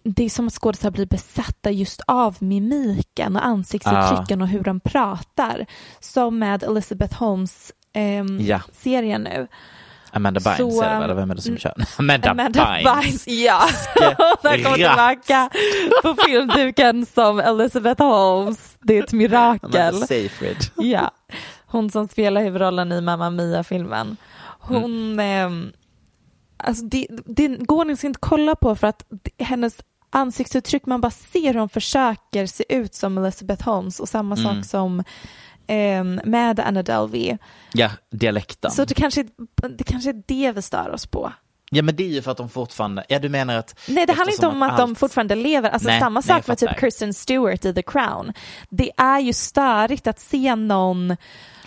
[0.04, 4.80] Det är som att skådespelare blir besatta just av mimiken och ansiktsuttrycken och hur de
[4.80, 5.66] pratar.
[6.00, 8.62] Som med Elizabeth Holmes ehm, Ja.
[8.72, 9.48] serien nu.
[10.12, 11.74] Amanda Bynes Så, är det, eller vem är det som kör?
[11.98, 13.04] Amanda, Amanda Bynes.
[13.04, 13.62] Bynes, ja.
[14.42, 15.50] Hon har kommit tillbaka
[16.02, 18.78] på filmduken som Elizabeth Holmes.
[18.82, 19.96] Det är ett mirakel.
[20.76, 21.12] Ja,
[21.66, 24.18] hon som spelar huvudrollen i Mamma Mia-filmen.
[24.60, 25.72] Hon, ehm,
[26.58, 29.04] alltså det, det går liksom inte att kolla på för att
[29.40, 29.78] hennes
[30.10, 34.66] ansiktsuttryck, man bara ser hur hon försöker se ut som Elizabeth Holmes och samma sak
[34.66, 35.04] som
[36.24, 37.38] med Anna Delvey.
[37.74, 38.72] Ja, dialekten.
[38.72, 39.26] Så det kanske,
[39.78, 41.34] det kanske är det vi stör oss på.
[41.72, 44.14] Ja men det är ju för att de fortfarande, ja du menar att Nej, det
[44.14, 45.70] handlar inte om att, de allt- fortfarande lever.
[45.70, 46.78] Alltså Nej, samma sak med typ.
[46.78, 48.34] Kristen Stewart i The Crown.
[48.70, 51.18] Det är ju störigt att se någon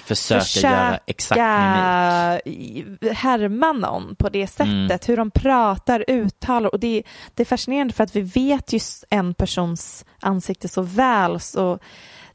[0.04, 2.84] försöka, göra exakt mimik.
[2.84, 4.66] försöka härma någon på det sättet.
[4.66, 4.98] Mm.
[5.06, 6.74] Hur de pratar, uttalar.
[6.74, 7.02] Och det,
[7.34, 11.40] det är fascinerande för att vi vet ju en persons ansikte så väl.
[11.40, 11.78] Så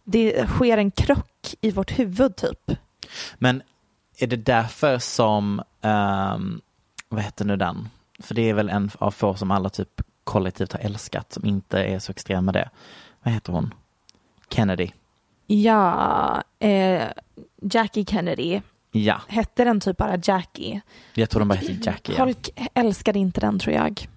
[0.07, 2.71] det sker en krock i vårt huvud typ.
[3.37, 3.61] Men
[4.17, 6.61] är det därför som, ehm,
[7.09, 7.89] vad heter nu den?
[8.19, 11.83] För det är väl en av få som alla typ kollektivt har älskat som inte
[11.83, 12.69] är så extrem med det.
[13.23, 13.73] Vad heter hon?
[14.49, 14.89] Kennedy.
[15.47, 17.03] Ja, eh,
[17.61, 18.61] Jackie Kennedy.
[18.91, 20.81] Ja, Hette den typ bara Jackie?
[21.13, 22.15] jag tror de bara heter Jackie.
[22.17, 22.25] Ja.
[22.25, 24.07] Folk älskade inte den tror jag.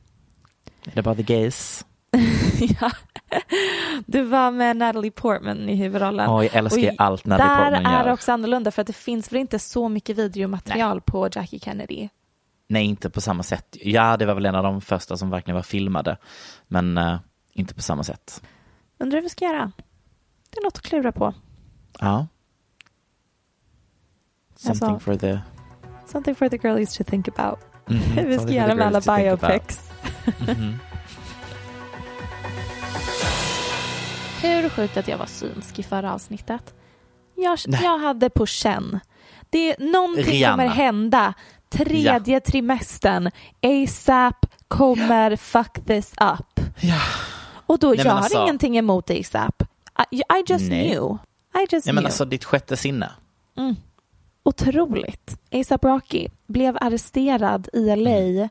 [0.85, 1.87] Är det bara the gays?
[2.81, 2.90] ja.
[4.07, 6.31] Du var med Natalie Portman i huvudrollen.
[6.31, 8.05] Åh, jag älskar Och allt Natalie Där Portman är gör.
[8.07, 12.09] det också annorlunda för att det finns väl inte så mycket videomaterial på Jackie Kennedy.
[12.68, 13.77] Nej, inte på samma sätt.
[13.81, 16.16] Ja, det var väl en av de första som verkligen var filmade.
[16.68, 17.18] Men eh,
[17.53, 18.42] inte på samma sätt.
[18.99, 19.73] Undrar hur vi ska göra?
[20.51, 21.35] Det är något att klura på.
[22.01, 22.27] Ja.
[24.57, 25.38] Something Alltså- for the...
[26.07, 27.59] Something for the girlies to think about.
[27.87, 29.90] Mhm, Hur vi ska göra med alla biopics.
[34.42, 36.74] Hur sjukt att jag var synsk i förra avsnittet.
[37.35, 37.81] Jag, Nej.
[37.83, 39.00] jag hade på känn.
[39.50, 40.62] Det, någonting Rihanna.
[40.62, 41.35] kommer hända.
[41.68, 43.31] Tredje trimestern.
[43.62, 46.66] ASAP kommer fuck this up.
[46.81, 47.00] Ja.
[47.66, 49.62] Och då, Nej, jag men har alltså- ingenting emot ASAP.
[50.11, 50.88] I, I just Nej.
[50.90, 51.18] knew.
[51.55, 52.07] I just Ja, men knew.
[52.07, 53.11] alltså ditt sjätte sinne.
[54.42, 55.38] Otroligt.
[55.53, 58.49] ASAP Rocky blev arresterad i LA Mm.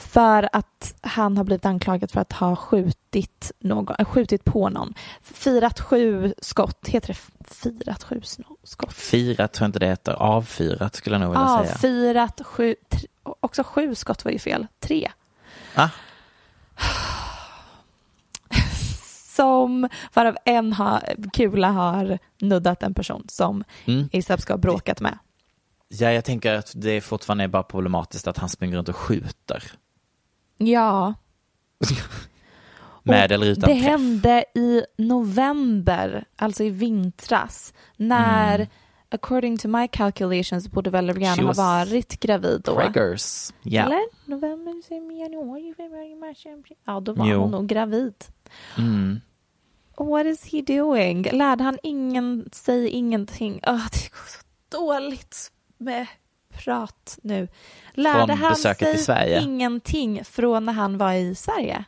[0.00, 4.94] För att han har blivit anklagad för att ha skjutit, någon, äh, skjutit på någon.
[5.22, 7.18] Firat sju skott, heter det
[7.54, 8.20] firat sju
[8.64, 8.92] skott?
[8.92, 10.12] Firat tror jag inte det heter.
[10.12, 11.74] Avfyrat skulle jag nog vilja säga.
[11.74, 13.08] Avfirat sju, tre,
[13.40, 15.10] också sju skott var ju fel, tre.
[15.74, 15.88] Ah,
[19.36, 24.08] Som varav en har, kula har nuddat en person som Mm.
[24.12, 25.18] ASAP ska ha bråkat med.
[25.88, 29.62] ja, jag tänker att det fortfarande är bara problematiskt att han springer runt och skjuter.
[30.60, 31.14] Ja.
[33.02, 33.84] Med eller utan Det träff.
[33.84, 38.68] hände i november, alltså i vintras, när Mm.
[39.10, 42.74] according to my calculations borde väl Rihanna ha varit gravid då?
[42.76, 43.52] Preggers.
[43.62, 43.84] Ja.
[43.84, 44.00] Eller?
[44.24, 44.72] November,
[45.20, 46.46] januari, februari, mars.
[46.84, 47.40] Ja, då var Jo.
[47.40, 48.14] hon nog gravid.
[48.78, 49.20] Mm.
[49.96, 51.22] What is he doing?
[51.32, 53.60] Lärde han ingen, säg ingenting.
[53.66, 54.42] Oh, det går så
[54.80, 56.06] dåligt med
[56.54, 57.48] prat nu.
[57.94, 59.40] Lärde Från han sig i Sverige?
[59.42, 61.84] ingenting från när han var i Sverige?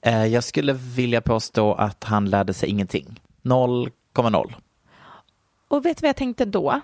[0.00, 3.20] Eh, jag skulle vilja påstå att han lärde sig ingenting.
[3.42, 4.54] 0,0.
[5.68, 6.80] Och vet du vad jag tänkte då?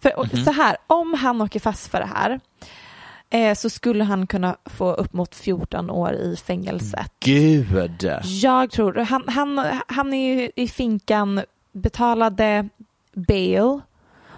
[0.00, 0.44] För och Mhm.
[0.44, 2.40] så här, om han åker fast för det här
[3.30, 7.12] eh, så skulle han kunna få upp mot 14 år i fängelset.
[7.20, 8.10] Gud!
[8.24, 11.40] Jag tror, han, han, han är ju i finkan,
[11.72, 12.68] betalade
[13.14, 13.80] bail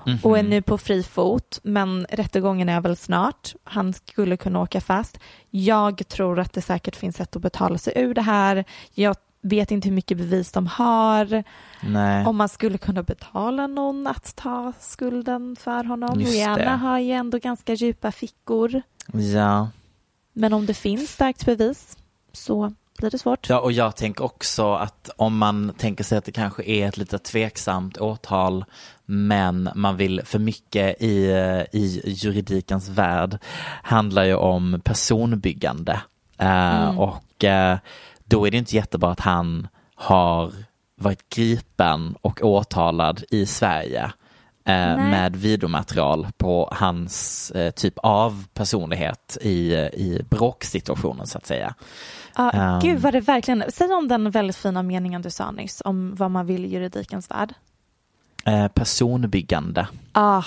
[0.09, 0.19] Mhm.
[0.23, 3.55] och är nu på fri fot, men rättegången är väl snart.
[3.65, 5.19] Han skulle kunna åka fast.
[5.51, 8.65] Jag tror att det säkert finns sätt att betala sig ur det här.
[8.95, 11.45] Jag vet inte hur mycket bevis de har.
[11.83, 12.27] Nej.
[12.27, 16.19] Om man skulle kunna betala någon att ta skulden för honom.
[16.19, 18.83] Rihanna har ju ändå ganska djupa fickor.
[19.13, 19.69] Ja.
[20.33, 21.97] Men om det finns starkt bevis
[22.33, 23.49] så blir det svårt.
[23.49, 26.97] ja, och jag tänker också att om man tänker sig att det kanske är ett
[26.97, 28.65] lite tveksamt åtal
[29.07, 31.17] men man vill för mycket i,
[31.73, 33.39] i juridikens värld
[33.83, 36.01] handlar ju om personbyggande.
[36.39, 36.99] Eh, Mm.
[36.99, 37.79] Och eh,
[38.25, 40.53] då är det inte jättebra att han har
[41.01, 44.13] varit gripen och åtalad i Sverige eh,
[44.65, 44.97] Nej.
[44.97, 51.75] med videomaterial på hans eh, typ av personlighet i, i bråksituationen så att säga.
[52.39, 52.81] Ja, Ehm.
[52.81, 56.31] Gud vad det verkligen, säg om den väldigt fina meningen du sa nyss om vad
[56.31, 57.55] man vill i juridikens värld.
[58.45, 59.89] Eh, personbyggande.
[60.13, 60.45] Ah,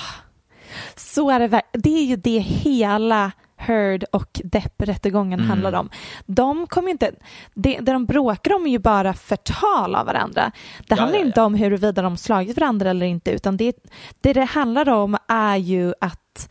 [0.95, 5.49] så är det, det är ju det hela Heard och Depp-rättegången Mm.
[5.49, 5.89] handlar om.
[6.25, 7.11] De kommer inte,
[7.53, 10.51] det, det de bråkar om är ju bara förtal av varandra.
[10.87, 11.27] Det handlar ja, ja.
[11.27, 13.73] inte om huruvida de slagit varandra eller inte, utan det
[14.21, 16.49] det, det handlar om är ju att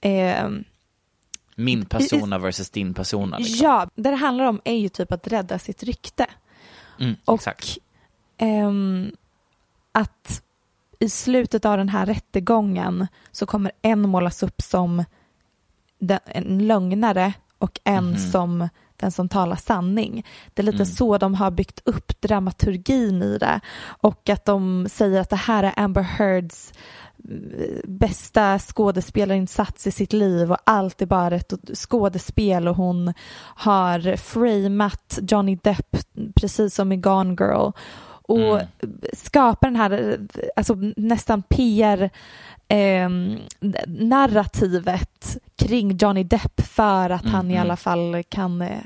[0.00, 0.64] ehm,
[1.56, 3.38] Min persona versus din persona.
[3.38, 3.66] Liksom.
[3.66, 6.26] Ja, det det handlar om är ju typ att rädda sitt rykte.
[7.00, 7.42] Mm, Och
[8.38, 9.12] ehm,
[9.92, 10.42] att
[10.98, 15.04] i slutet av den här rättegången så kommer en målas upp som
[15.98, 18.16] den, en lögnare och en Mhm.
[18.18, 20.26] som den som talar sanning.
[20.54, 20.86] Det är lite Mm.
[20.86, 23.60] så de har byggt upp dramaturgin i det.
[23.84, 26.72] Och att de säger att det här är Amber Heards
[27.84, 35.18] bästa skådespelarinsats i sitt liv och allt är bara ett skådespel och hon har framat
[35.22, 35.96] Johnny Depp
[36.34, 37.70] precis som i Gone Girl
[38.24, 38.66] och Mm.
[39.12, 40.18] skapar den här
[40.56, 42.10] alltså nästan PR
[42.68, 43.08] eh,
[43.86, 48.78] narrativet kring Johnny Depp för att han i alla fall kan eh,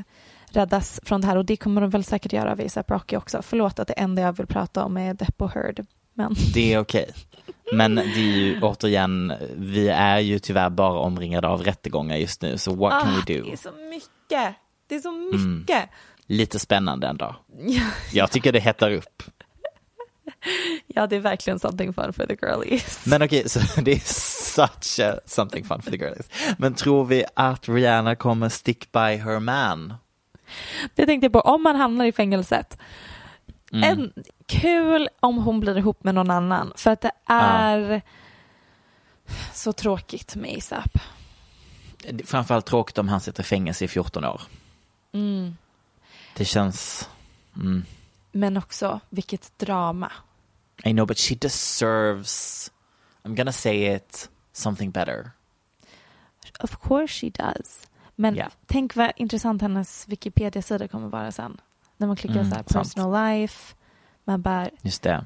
[0.51, 3.43] räddas från det här och det kommer de väl säkert göra av ASAP Rocky också.
[3.43, 5.87] Förlåt att det enda jag vill prata om är Depp och Heard.
[6.15, 7.11] Men Det är okej.
[7.73, 12.59] Men det är ju återigen, vi är ju tyvärr bara omringade av rättegångar just nu,
[12.59, 13.45] så what can Ah, we do?
[13.45, 14.55] det är så mycket.
[14.89, 15.59] Det är så Mm.
[15.59, 15.89] mycket.
[16.27, 17.37] Lite spännande ändå.
[18.13, 19.23] Jag tycker det hettar upp.
[20.87, 23.07] Ja, det är verkligen something fun for the girlies.
[23.07, 26.29] Men okej, så det är such a something fun for the girlies.
[26.59, 29.95] Men tror vi att Rihanna kommer stick by her man?
[30.95, 32.79] Det tänkte jag på, om man hamnar i fängelset.
[33.77, 33.99] Mm.
[33.99, 34.13] En,
[34.47, 36.73] kul om hon blir ihop med någon annan.
[36.77, 38.03] För att det är
[39.53, 40.99] så tråkigt med ASAP.
[42.25, 44.43] Framförallt tråkigt om han sitter i fängelse i 14 år.
[45.13, 45.57] Mm.
[46.37, 47.09] Det känns...
[47.57, 47.85] Mm.
[48.33, 50.13] Men också, vilket drama.
[50.85, 52.71] I know but she deserves,
[53.23, 55.31] I'm gonna say it, something better.
[56.61, 57.89] Of course she does.
[58.15, 58.49] Men Ja.
[58.67, 61.61] tänk vad intressant hennes Wikipedia-sida kommer vara sen.
[61.97, 62.73] När man klickar Mm, så här sant.
[62.73, 63.75] personal life,
[64.25, 64.69] man bara...
[64.83, 65.25] Just det.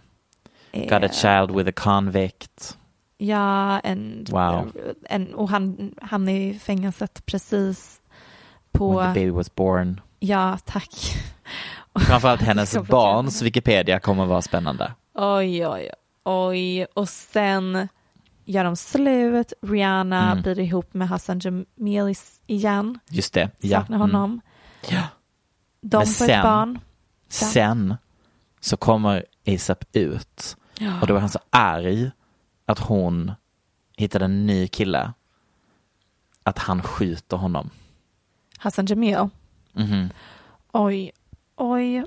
[0.73, 2.79] eh, Got a child with a convict.
[3.19, 4.73] Ja, en, Wow.
[5.09, 5.93] en, och han,
[6.29, 8.01] är i fängelset precis
[8.73, 8.99] på...
[8.99, 10.01] When the baby was born.
[10.21, 10.91] Ja, tack.
[12.07, 14.93] Framförallt hennes barns Wikipedia kommer vara spännande.
[15.15, 15.91] Oj, oj,
[16.25, 16.87] oj.
[16.95, 17.89] Och sen
[18.45, 19.53] gör de slut.
[19.63, 20.43] Rihanna Mm.
[20.43, 22.99] blir ihop med Hassan Jamilis igen.
[23.11, 23.51] Just det.
[23.61, 23.81] Ja.
[23.81, 24.01] Saknar Mm.
[24.11, 24.41] honom.
[24.89, 25.03] Ja.
[25.81, 26.79] De Men får sen- ett barn.
[27.29, 27.95] Sen
[28.61, 30.57] så kommer ASAP ut
[31.01, 32.11] och då är han så arg
[32.67, 33.33] att hon
[33.97, 35.13] hittade en ny kille.
[36.43, 37.71] Att han skjuter honom.
[38.59, 39.29] Hassan Jamil.
[39.73, 40.09] Mhm.
[40.73, 41.11] Oj,
[41.57, 42.05] oj.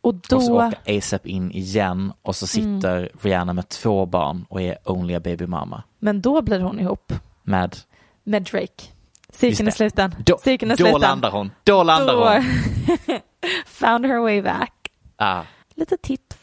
[0.00, 0.66] Och Och så då...
[0.66, 3.08] åker ASAP in igen och så sitter Mm.
[3.22, 5.82] Rihanna med två barn och är only a baby mama.
[5.98, 7.76] Men då blir hon ihop Med,
[8.24, 8.84] med Drake.
[9.32, 10.14] Cirkeln är sluten.
[10.26, 11.00] då, Cirkeln är då sluten.
[11.00, 11.50] landar hon.
[11.64, 13.20] Då landar Då- hon.
[13.66, 14.72] Found her way back.
[15.16, 15.42] Ah.
[15.76, 16.36] Lite tips,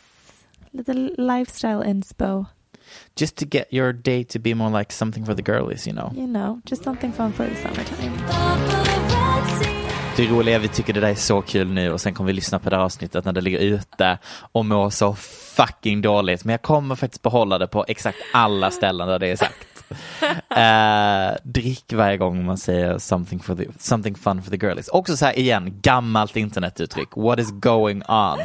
[0.71, 2.45] lite lifestyle inspo.
[3.19, 6.13] Just to get your day to be more like something for the girlies, you know.
[6.15, 8.11] You know, just something fun for the summertime.
[10.17, 12.33] Det roliga är vi tycker det där är så kul nu och sen kommer vi
[12.33, 14.17] lyssna på det här avsnittet när det ligger ute
[14.51, 15.15] och mår så
[15.55, 16.45] fucking dåligt.
[16.45, 19.67] Men jag kommer faktiskt behålla det på exakt alla ställen där det är sagt.
[20.49, 24.88] Eh, drick varje gång man säger something, for the, something fun for the girlies.
[24.88, 27.09] Också så här igen, gammalt internetuttryck.
[27.15, 28.38] What is going on?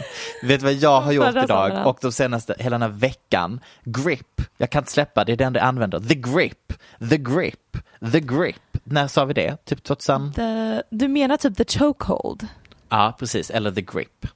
[0.42, 3.60] Vet du vad jag har gjort idag och de senaste, hela den här veckan?
[3.84, 4.40] Grip.
[4.58, 6.00] Jag kan inte släppa, det är den jag använder.
[6.00, 6.72] The grip.
[7.10, 7.76] The grip.
[8.12, 8.78] The grip.
[8.84, 9.56] När sa vi det?
[9.64, 10.32] Typ 2000?
[10.32, 12.46] The, du menar typ the chokehold?
[12.88, 13.50] Ja, precis.
[13.50, 14.26] Eller the grip.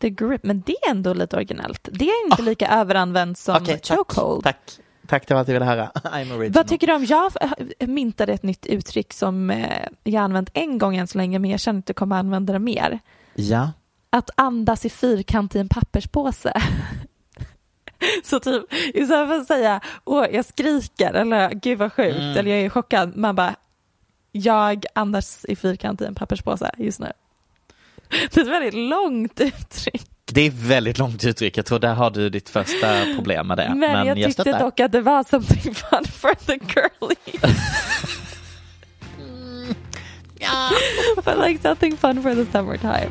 [0.00, 1.88] The grip, men det är ändå lite originellt.
[1.92, 3.58] Det är inte lika överanvänt som Ah.
[3.60, 3.98] Okej, tack.
[3.98, 4.44] chokehold.
[4.44, 4.56] Tack.
[5.06, 5.90] Tack, det var allt jag ville höra.
[5.94, 6.50] I'm original.
[6.52, 7.32] Vad tycker du om, jag
[7.88, 11.60] myntade ett nytt uttryck som eh, jag använt en gång än så länge men jag
[11.60, 12.98] känner att jag kommer använda det mer.
[13.34, 13.72] Ja.
[14.10, 16.52] Att andas i fyrkant i en papperspåse.
[18.24, 22.36] Så typ istället för att säga åh jag skriker eller gud vad sjukt Mm.
[22.38, 23.54] eller jag är chockad, man bara
[24.32, 27.12] jag andas i fyrkant i en papperspåse just nu.
[28.08, 30.10] Det är ett väldigt långt uttryck.
[30.32, 31.58] Det är väldigt långt uttryck.
[31.58, 33.74] Jag tror där har du ditt första problem med det.
[33.74, 34.60] Men, jag tyckte stöttar.
[34.60, 37.60] dock att det var something fun for the girlies.
[41.24, 43.10] But like something fun for the summertime.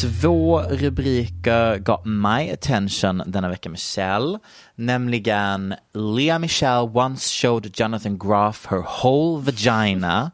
[0.00, 4.38] Två rubriker got my attention denna vecka Michelle.
[4.74, 10.30] Nämligen Lea Michelle once showed Jonathan Groff her whole vagina.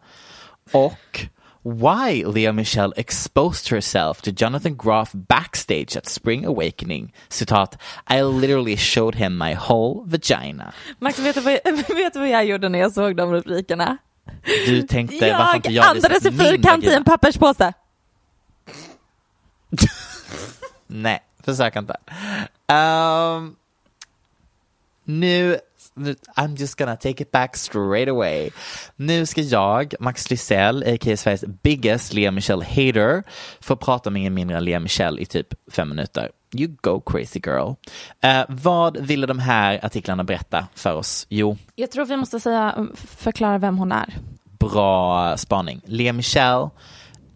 [0.73, 1.27] Och
[1.63, 7.13] Why Lea Michelle exposed herself to Jonathan Groff backstage at Spring Awakening.
[7.29, 7.77] Citat,
[8.09, 10.73] I literally showed him my whole vagina.
[11.01, 13.99] Max, vet du, vad jag, vet du vad jag gjorde när jag såg de rubrikerna?
[14.67, 17.73] Du tänkte, varför inte jag andades i fyrkant i en papperspåse.
[20.87, 21.97] Nej, försök inte.
[22.67, 23.57] Ehm,
[25.05, 25.59] nu,
[26.01, 28.51] nu, I'm just gonna take it back straight away.
[28.97, 31.17] Nu ska jag, Max Lysell, a.k.a.
[31.17, 33.23] Sveriges biggest Lea Michelle hater,
[33.61, 36.31] få prata med ingen mindre än Lea Michelle i typ fem minuter.
[36.55, 37.73] You go crazy girl.
[38.23, 41.27] Eh, vad ville de här artiklarna berätta för oss?
[41.29, 44.15] Jo, Jag tror vi måste säga, förklara vem hon är.
[44.59, 45.81] bra spaning.
[45.85, 46.71] Lea Michelle,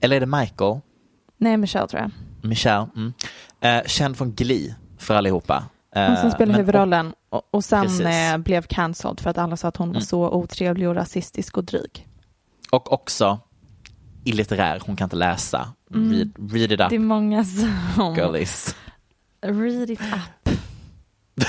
[0.01, 0.81] eller är det Michael?
[1.39, 2.11] Nej, Michelle tror jag.
[2.49, 3.13] Michelle, mm.
[3.61, 5.65] eh, känd från Glee för allihopa.
[5.95, 8.01] Eh, Hon som spelar men- huvudrollen och, och sen Precis.
[8.07, 10.03] eh, blev cancelled för att alla sa att hon var Mm.
[10.07, 12.09] så otrevlig och rasistisk och dryg.
[12.71, 13.39] Och också
[14.25, 15.69] illitterär, hon kan inte läsa.
[15.91, 18.15] Read, read it up, Det är många som...
[18.17, 18.77] girlies.
[19.41, 20.55] Read it up.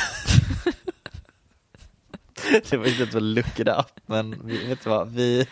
[2.69, 5.47] det var inte att var look it up, men vi, vet du vad, vi...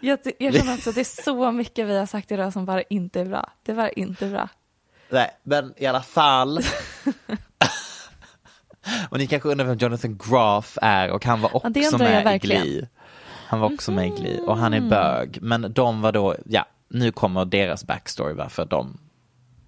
[0.00, 2.82] Jag, jag känner också att det är så mycket vi har sagt idag som bara
[2.82, 3.50] inte är bra.
[3.62, 4.48] Det var inte bra.
[5.10, 6.60] Nej, men i alla fall.
[9.10, 12.36] och ni kanske undrar vem Jonathan Groff är och han var Ja, också jag med
[12.36, 12.38] i.
[12.38, 12.88] Glee.
[13.46, 15.38] Han var också med i Glee och han är bög.
[15.42, 18.98] Men de var då, ja, nu kommer deras backstory varför de,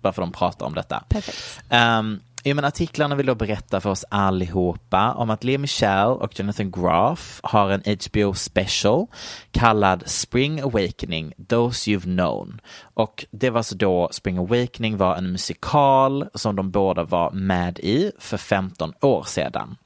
[0.01, 1.05] varför de pratar om detta.
[1.09, 1.61] Perfekt.
[1.71, 6.41] Um, ja, men artiklarna vill då berätta för oss allihopa om att Lea Michelle och
[6.41, 9.07] Jonathan Groff har en HBO special
[9.51, 12.61] kallad Spring Awakening, Those You've Known.
[12.95, 17.79] Och det var så då Spring Awakening var en musikal som de båda var med
[17.79, 19.77] i för 15 år sedan.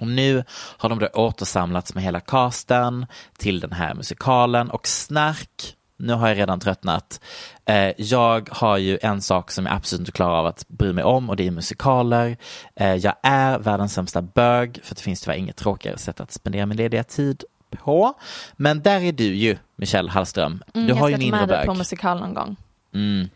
[0.00, 3.06] Och nu har de då återsamlats med hela casten
[3.38, 7.20] till den här musikalen och snark, nu har jag redan tröttnat.
[7.64, 11.04] Eh, jag har ju en sak som jag absolut inte klarar av att bry mig
[11.04, 12.36] om och det är musikaler.
[12.76, 16.66] Eh, jag är världens sämsta bög för det finns tyvärr inget tråkigare sätt att spendera
[16.66, 18.14] min lediga tid på.
[18.56, 20.62] Men där är du ju, Michelle Hallström.
[20.74, 21.66] Mm, du har ju jag en ska ta inre med dig bög.
[21.66, 22.56] på musikal någon gång.
[22.94, 23.28] Mm.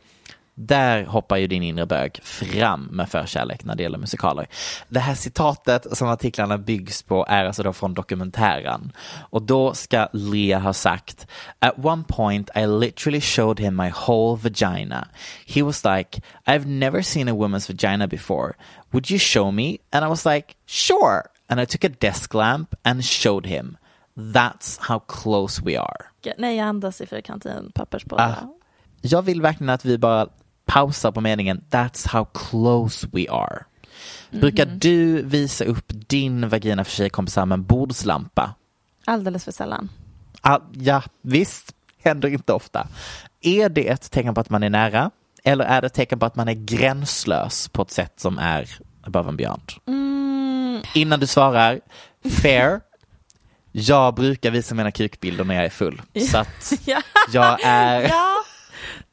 [0.62, 4.46] Där hoppar ju din inre bög fram med förkärlek när det gäller musikaler.
[4.88, 8.92] Det här citatet som artiklarna byggs på är alltså då från dokumentären.
[9.30, 11.26] Och då ska Lea ha sagt
[11.58, 15.08] At one point I literally showed him my whole vagina.
[15.46, 18.52] He was like I've never seen a woman's vagina before.
[18.90, 19.78] Would you show me?
[19.92, 21.22] And I was like sure.
[21.48, 23.76] And I took a desk lamp and showed him.
[24.16, 26.06] That's how close we are.
[26.38, 28.22] Nej, jag andas i fyrkant i en papperspåse.
[28.22, 28.56] Ah.
[29.00, 30.28] Jag vill verkligen att vi bara
[30.66, 33.64] pausar på meningen That's how close we are.
[34.30, 38.54] Brukar du visa upp din vagina för tjejkompisar med en bordslampa?
[39.04, 39.88] Alldeles för sällan.
[40.40, 42.86] Ah, ja, visst, händer inte ofta.
[43.40, 45.11] Är det ett tecken på att man är nära?
[45.44, 48.68] Eller är det ett tecken på att man är gränslös på ett sätt som är
[49.02, 49.72] above and beyond?
[50.94, 51.80] Innan du svarar,
[52.42, 52.80] fair.
[53.72, 56.02] Jag brukar visa mina kukbilder när jag är full.
[56.30, 57.02] Så att Ja.
[57.32, 58.11] jag är...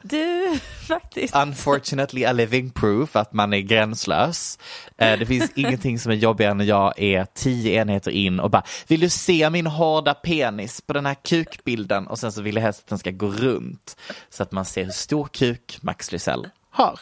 [0.10, 1.36] Du, faktiskt.
[1.36, 4.60] Unfortunately a living proof att man är gränslös.
[4.97, 8.64] Eh, Det finns ingenting som är jobbigare när jag är tio enheter in och bara,
[8.88, 12.08] vill du se min hårda penis på den här kukbilden?
[12.08, 13.97] Och sen så vill jag helst att den ska gå runt
[14.30, 16.99] så att man ser hur stor kuk Max Lysell har.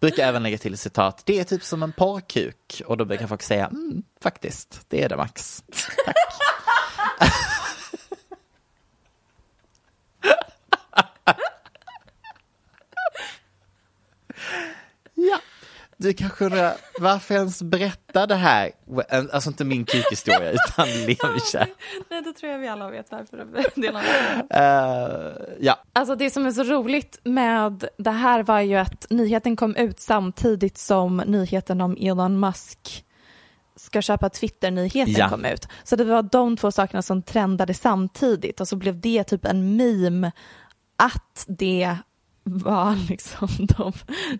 [0.00, 2.82] Brukar även lägga till citat, det är typ som en porrkuk.
[2.86, 5.64] Och då brukar folk säga, mm, faktiskt, det är det Max.
[6.04, 6.14] Tack.
[15.14, 15.40] ja.
[15.98, 18.70] Du kanske undrar varför ens berätta det här?
[19.32, 21.68] Alltså inte min kukhistoria utan Levikär.
[22.10, 24.40] Nej, det tror jag vi alla vet varför det delar med.
[24.40, 25.78] Uh, ja.
[25.92, 30.00] Alltså det som är så roligt med det här var ju att nyheten kom ut
[30.00, 33.04] samtidigt som nyheten om Elon Musk
[33.76, 35.28] ska köpa Twitter-nyheten Ja.
[35.28, 35.68] kom ut.
[35.84, 39.76] Så det var de två sakerna som trendade samtidigt och så blev det typ en
[39.76, 40.32] meme
[40.96, 41.96] att det
[42.46, 43.92] var liksom de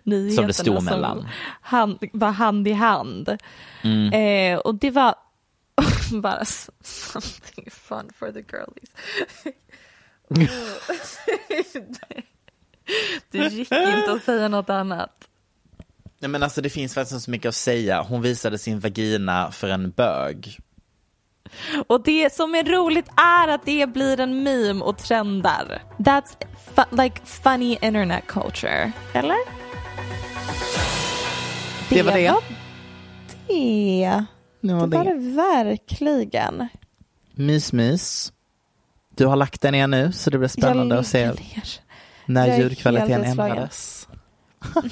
[0.03, 1.27] nyheterna Som det stod mellan.
[1.61, 3.37] hand, var hand i hand.
[3.83, 4.13] Mm.
[4.13, 5.15] Eh, och det var
[6.21, 6.45] bara
[6.83, 8.91] something fun for the girlies.
[13.31, 15.27] det gick inte att säga något annat.
[16.19, 18.01] Nej men alltså det finns faktiskt så mycket att säga.
[18.01, 20.59] Hon visade sin vagina för en bög.
[21.87, 25.81] Och det som är roligt är att det blir en meme och trendar.
[25.97, 26.37] That's
[26.77, 28.91] fu- like funny internet culture.
[29.13, 29.37] Eller?
[31.89, 32.31] Det var det.
[32.31, 32.41] var
[33.47, 34.25] det.
[34.61, 35.13] Det var Det var det.
[35.35, 36.67] verkligen.
[37.35, 38.33] Mys mys.
[39.15, 41.79] Du har lagt den ner nu så det blir spännande att se ner.
[42.25, 44.07] när Jag ljudkvaliteten ändrades.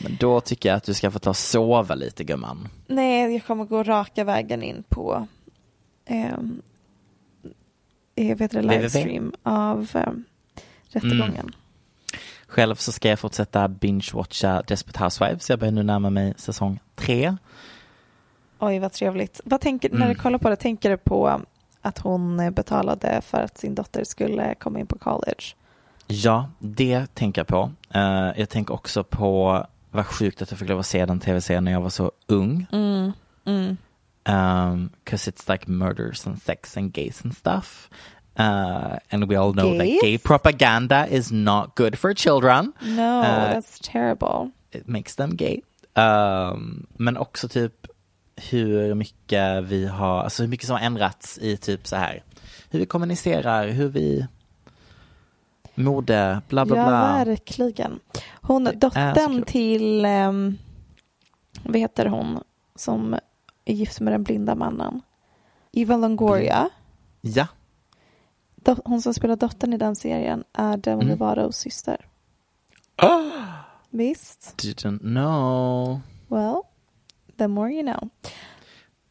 [0.00, 2.68] Men då tycker jag att du ska få ta och sova lite gumman.
[2.86, 5.26] Nej, jag kommer gå raka vägen in på
[6.06, 6.62] ehm,
[8.14, 8.76] jag vet det, www.
[8.76, 10.24] livestream av um,
[10.96, 11.50] rättegången.
[12.48, 15.50] Själv så ska jag fortsätta binge-watcha Desperate Housewives.
[15.50, 17.36] Jag börjar nu närma mig säsong tre.
[18.58, 19.40] Oj, vad trevligt.
[19.44, 20.08] Vad tänker, När Mm.
[20.08, 21.40] du kollar på det, tänker du på
[21.82, 25.44] att hon betalade för att sin dotter skulle komma in på college?
[26.06, 27.72] Ja, det tänker jag på.
[27.90, 31.64] Eh, jag tänker också på vad sjukt att jag fick lov att se den tv-serien
[31.64, 32.66] när jag var så ung.
[32.72, 33.12] Mm.
[33.44, 33.76] Mm.
[34.28, 37.90] Um, cause it's like murders and sex and gays and stuff.
[38.38, 39.78] Uh, and we all know Gays?
[40.00, 42.72] that gay propaganda is not good for children.
[42.82, 44.50] No, Eh, that's terrible.
[44.72, 45.62] It makes them gay.
[45.94, 47.86] Um, men också typ
[48.50, 52.22] hur mycket vi har, alltså hur mycket som har ändrats i typ så här.
[52.70, 54.26] Hur vi kommunicerar, hur vi
[55.74, 57.24] mode, bla bla ja, bla.
[57.24, 58.00] verkligen.
[58.42, 60.58] Hon, dottern till, um,
[61.62, 62.40] vad heter hon,
[62.74, 63.16] som
[63.64, 65.02] är gift med den blinda mannen?
[65.72, 66.68] Eva Longoria.
[67.20, 67.46] Ja,
[68.84, 71.08] Hon som spelar dottern i den serien är Demi Mm.
[71.08, 71.96] Lovatos syster.
[73.90, 74.54] Visst?
[74.56, 76.00] didn't know.
[76.28, 76.62] Well,
[77.38, 78.08] the more you know.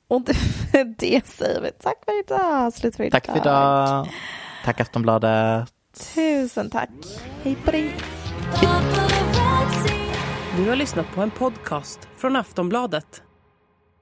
[0.07, 1.71] Och det, det säger vi.
[1.71, 2.73] Tack för idag.
[2.73, 3.23] Slut för idag.
[3.23, 4.07] Tack för idag.
[4.65, 5.69] Tack Aftonbladet.
[6.15, 6.89] Tusen tack.
[7.43, 7.95] Hej på dig.
[10.57, 13.21] Du har lyssnat på en podcast från Aftonbladet.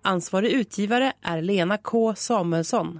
[0.03, 2.99] Ansvarig utgivare är Lena K Samuelsson.